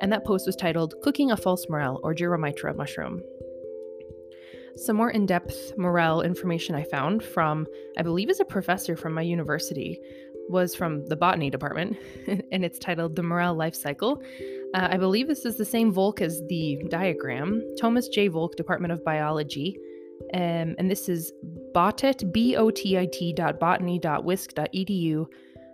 [0.00, 3.22] And that post was titled Cooking a False Morel or Gyromitra Mushroom.
[4.76, 7.66] Some more in depth morel information I found from,
[7.98, 10.00] I believe, is a professor from my university
[10.51, 11.96] was from the botany department,
[12.53, 14.22] and it's titled The Morel Life Cycle.
[14.74, 17.62] Uh, I believe this is the same Volk as the diagram.
[17.80, 18.28] Thomas J.
[18.28, 19.78] Volk, Department of Biology.
[20.34, 21.32] Um, and this is
[21.74, 25.26] botit, B-O-T-I-T dot botany dot wisc dot edu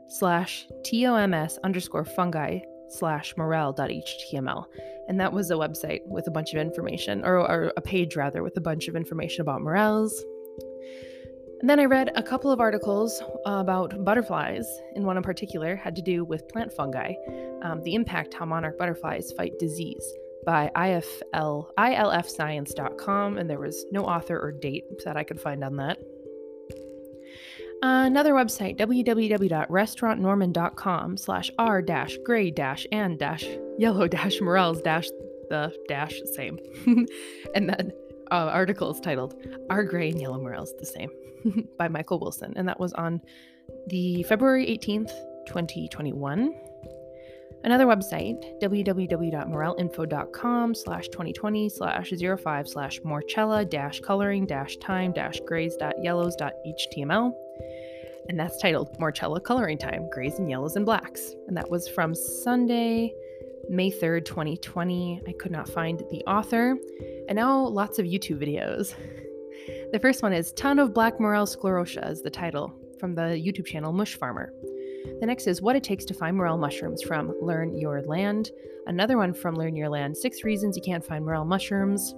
[0.09, 4.67] slash T-O-M-S underscore fungi slash morel dot html.
[5.09, 8.43] And that was a website with a bunch of information, or, or a page rather,
[8.43, 10.25] with a bunch of information about morels,
[11.71, 16.03] then I read a couple of articles about butterflies, and one in particular had to
[16.03, 17.15] do with plant fungi,
[17.63, 20.05] um, the impact how monarch butterflies fight disease
[20.45, 25.77] by IFL, ILFscience.com, and there was no author or date that I could find on
[25.77, 25.99] that.
[27.83, 33.45] Uh, another website, www.restaurantnorman.com slash r dash gray dash and dash
[33.79, 35.09] yellow dash morels dash
[35.51, 36.59] the dash same.
[37.55, 37.93] and then
[38.31, 39.35] uh, article is titled
[39.71, 41.11] Are Gray and Yellow Morels the Same?
[41.79, 42.53] by Michael Wilson.
[42.57, 43.21] And that was on
[43.89, 45.11] the February 18th,
[45.47, 46.55] 2021.
[47.65, 55.75] Another website, www.morelinfo.com slash 2020 slash 05 slash morchella dash coloring dash time dash grays
[55.77, 57.33] dot yellows dot html.
[58.29, 61.35] And that's titled Morchella Coloring Time, Grays and Yellows and Blacks.
[61.47, 63.15] And that was from Sunday,
[63.69, 65.23] May 3rd, 2020.
[65.27, 66.77] I could not find the author.
[67.29, 68.95] And now lots of YouTube videos.
[69.93, 73.67] The first one is Ton of Black Morel Sclerotia is the title from the YouTube
[73.67, 74.53] channel Mush Farmer.
[75.21, 78.51] The next is What It Takes to Find Morel Mushrooms from Learn Your Land.
[78.87, 82.15] Another one from Learn Your Land Six Reasons You Can't Find Morel Mushrooms.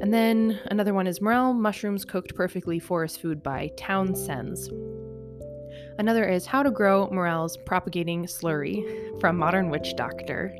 [0.00, 4.68] And then another one is Morel Mushrooms Cooked Perfectly Forest Food by Townsends.
[6.02, 10.52] Another is How to Grow Morels Propagating Slurry from Modern Witch Doctor.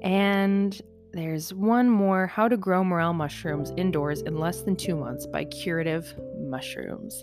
[0.00, 0.80] And
[1.12, 5.44] there's one more How to Grow Morel Mushrooms Indoors in Less Than Two Months by
[5.44, 7.22] Curative Mushrooms.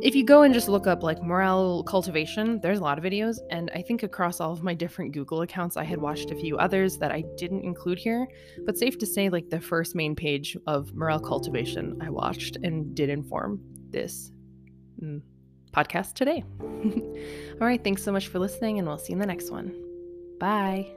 [0.00, 3.36] If you go and just look up like morel cultivation, there's a lot of videos,
[3.50, 6.56] and I think across all of my different Google accounts, I had watched a few
[6.56, 8.26] others that I didn't include here.
[8.64, 12.94] But safe to say, like the first main page of morel cultivation I watched and
[12.94, 13.60] did inform
[13.90, 14.32] this
[15.02, 15.20] mm,
[15.72, 16.44] podcast today.
[16.60, 19.74] all right, thanks so much for listening, and we'll see you in the next one.
[20.38, 20.92] Bye.